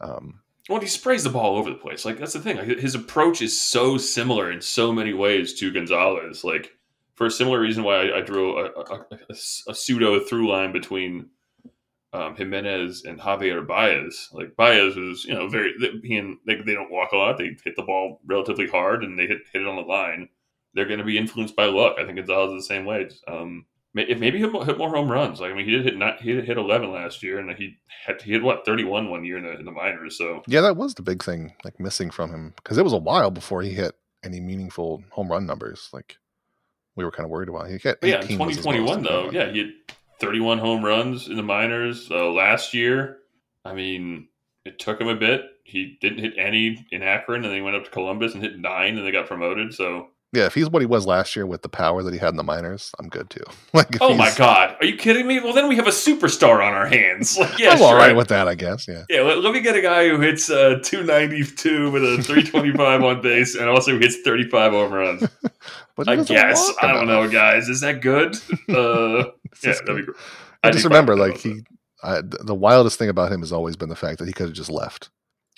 [0.00, 2.04] um, Well, he sprays the ball over the place.
[2.04, 2.56] Like that's the thing.
[2.56, 6.44] Like, his approach is so similar in so many ways to Gonzalez.
[6.44, 6.72] Like
[7.14, 9.34] for a similar reason why I, I drew a, a, a,
[9.68, 11.28] a pseudo through line between
[12.12, 14.30] um, Giménez and Javier Baez.
[14.32, 17.38] Like Baez was, you know, very he and they, they don't walk a lot.
[17.38, 20.28] They hit the ball relatively hard and they hit hit it on the line.
[20.74, 21.96] They're going to be influenced by luck.
[21.98, 23.08] I think Gonzalez is the same way.
[23.28, 25.40] Um, if maybe he'll hit more home runs.
[25.40, 28.22] Like I mean, he did hit not he hit eleven last year, and he had
[28.22, 30.16] he had what thirty one one year in the, in the minors.
[30.16, 32.98] So Yeah, that was the big thing, like missing from him because it was a
[32.98, 35.88] while before he hit any meaningful home run numbers.
[35.92, 36.16] Like
[36.94, 37.68] we were kind of worried about.
[37.68, 39.72] He hit yeah, in 18 was twenty twenty one though, yeah, he had
[40.20, 43.18] thirty one home runs in the minors uh, last year.
[43.64, 44.28] I mean,
[44.64, 45.42] it took him a bit.
[45.64, 48.58] He didn't hit any in Akron, and then he went up to Columbus and hit
[48.58, 49.74] nine, and they got promoted.
[49.74, 52.28] So Yeah, if he's what he was last year with the power that he had
[52.28, 53.42] in the minors, I'm good too.
[53.74, 55.40] Like, Oh my god, are you kidding me?
[55.40, 57.36] Well, then we have a superstar on our hands.
[57.40, 57.86] Like, yeah, I'm sure.
[57.86, 58.86] all right with that, I guess.
[58.86, 63.02] Yeah, yeah, let, let me get a guy who hits uh, 292 with a 325
[63.02, 65.28] on base and also hits 35 home runs.
[65.96, 66.72] but I guess.
[66.82, 67.68] I don't know, guys.
[67.68, 68.36] Is that good?
[68.68, 69.30] Uh,
[69.62, 70.16] yeah, that'd be great.
[70.62, 71.62] I just remember, like he,
[72.02, 74.56] I, the wildest thing about him has always been the fact that he could have
[74.56, 75.10] just left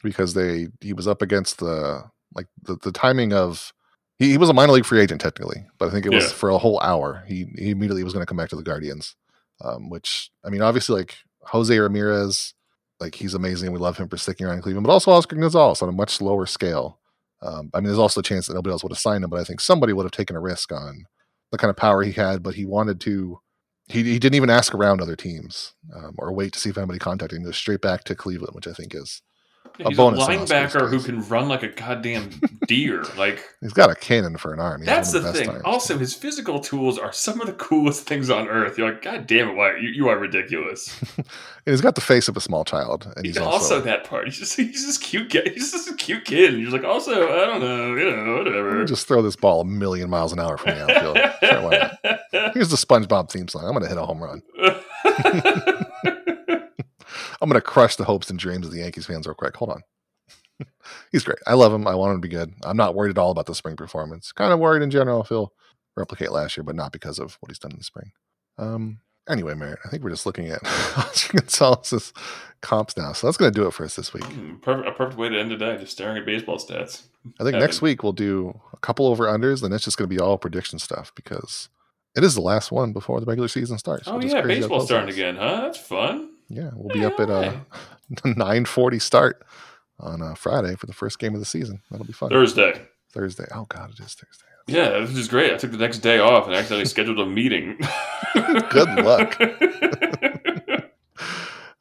[0.02, 2.04] because they he was up against the
[2.34, 3.72] like the, the timing of
[4.18, 6.30] he, he was a minor league free agent technically, but I think it was Yeah.
[6.32, 7.24] for a whole hour.
[7.26, 9.16] He he immediately was going to come back to the Guardians,
[9.62, 12.54] um, which I mean, obviously, like Jose Ramirez,
[13.00, 13.72] like he's amazing.
[13.72, 16.10] We love him for sticking around in Cleveland, but also Oscar Gonzalez on a much
[16.10, 16.98] slower scale.
[17.42, 19.40] Um, I mean, there's also a chance that nobody else would have signed him, but
[19.40, 21.04] I think somebody would have taken a risk on
[21.50, 22.42] the kind of power he had.
[22.42, 23.40] But he wanted to.
[23.88, 27.00] He, he didn't even ask around other teams um, or wait to see if anybody
[27.00, 27.42] contacted him.
[27.42, 29.20] He goes straight back to Cleveland, which I think is
[29.84, 32.30] a he's bonus a linebacker who can run like a goddamn
[32.66, 33.04] deer.
[33.16, 34.84] Like he's got a cannon for an arm.
[34.84, 35.62] That's one the thing.
[35.64, 38.78] Also, his physical tools are some of the coolest things on earth.
[38.78, 40.98] You're like, God damn it, why you, you are ridiculous.
[41.16, 41.26] And
[41.66, 44.24] he's got the face of a small child, and he's Yeah, also, also, that part.
[44.26, 45.42] He's just he's just cute guy.
[45.52, 46.54] He's just a cute kid.
[46.54, 48.84] And you're like, also, I don't know, you know, whatever.
[48.84, 51.18] just throw this ball a million miles an hour from the outfield.
[52.32, 52.50] Sure?
[52.54, 53.64] Here's the SpongeBob theme song.
[53.64, 54.42] I'm going to hit a home run.
[57.42, 59.56] I'm going to crush the hopes and dreams of the Yankees fans real quick.
[59.56, 59.82] Hold on.
[61.12, 61.38] He's great.
[61.46, 61.86] I love him.
[61.88, 62.54] I want him to be good.
[62.62, 64.30] I'm not worried at all about the spring performance.
[64.32, 65.52] Kind of worried in general if he'll
[65.96, 68.12] replicate last year, but not because of what he's done in the spring.
[68.58, 69.00] Um.
[69.28, 70.58] Anyway, Merritt, I think we're just looking at
[70.96, 72.12] Oscar Gonzalez's
[72.60, 73.12] comps now.
[73.12, 74.24] So that's going to do it for us this week.
[74.24, 77.04] Hmm, perfect, a perfect way to end the day, just staring at baseball stats.
[77.38, 80.14] I think next week we'll do a couple over unders, then it's just going to
[80.14, 81.68] be all prediction stuff because
[82.16, 84.08] it is the last one before the regular season starts.
[84.08, 85.60] Oh yeah, baseball's starting again, huh?
[85.62, 86.31] That's fun.
[86.52, 87.54] Yeah, we'll be up at uh,
[88.10, 89.42] a 9:40 start
[89.98, 91.80] on uh, Friday for the first game of the season.
[91.90, 92.28] That'll be fun.
[92.28, 92.82] Thursday.
[93.10, 93.46] Thursday.
[93.54, 94.46] Oh God, it is Thursday.
[94.66, 95.52] Yeah, this is great.
[95.52, 97.78] I took the next day off and accidentally scheduled a meeting.
[98.70, 99.40] Good luck.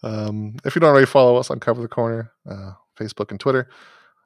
[0.03, 3.69] Um, if you don't already follow us on Cover the Corner, uh, Facebook and Twitter,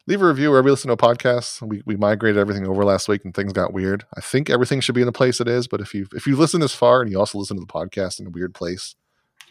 [0.08, 1.62] leave a review wherever you listen to podcasts.
[1.62, 4.06] We, we migrated everything over last week and things got weird.
[4.16, 6.38] I think everything should be in the place it is, but if you if you
[6.38, 8.96] listen this far and you also listen to the podcast in a weird place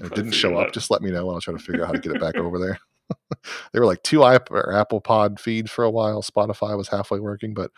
[0.00, 1.92] it didn't show up, just let me know and I'll try to figure out how
[1.92, 2.78] to get it back over there.
[3.72, 6.22] they were like two iP- or Apple Pod feeds for a while.
[6.22, 7.70] Spotify was halfway working, but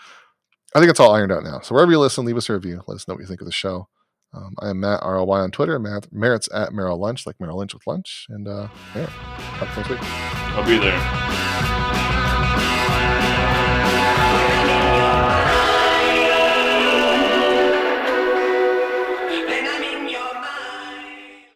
[0.74, 1.60] I think it's all ironed out now.
[1.60, 2.82] So wherever you listen, leave us a review.
[2.86, 3.88] Let us know what you think of the show.
[4.34, 5.78] Um, I am Matt RLY on Twitter.
[5.78, 8.26] Matt Merritt's at Merrill Lunch, like Merrill Lynch with lunch.
[8.28, 9.06] And uh, yeah,
[9.58, 9.98] talk next week.
[10.02, 12.45] I'll be there.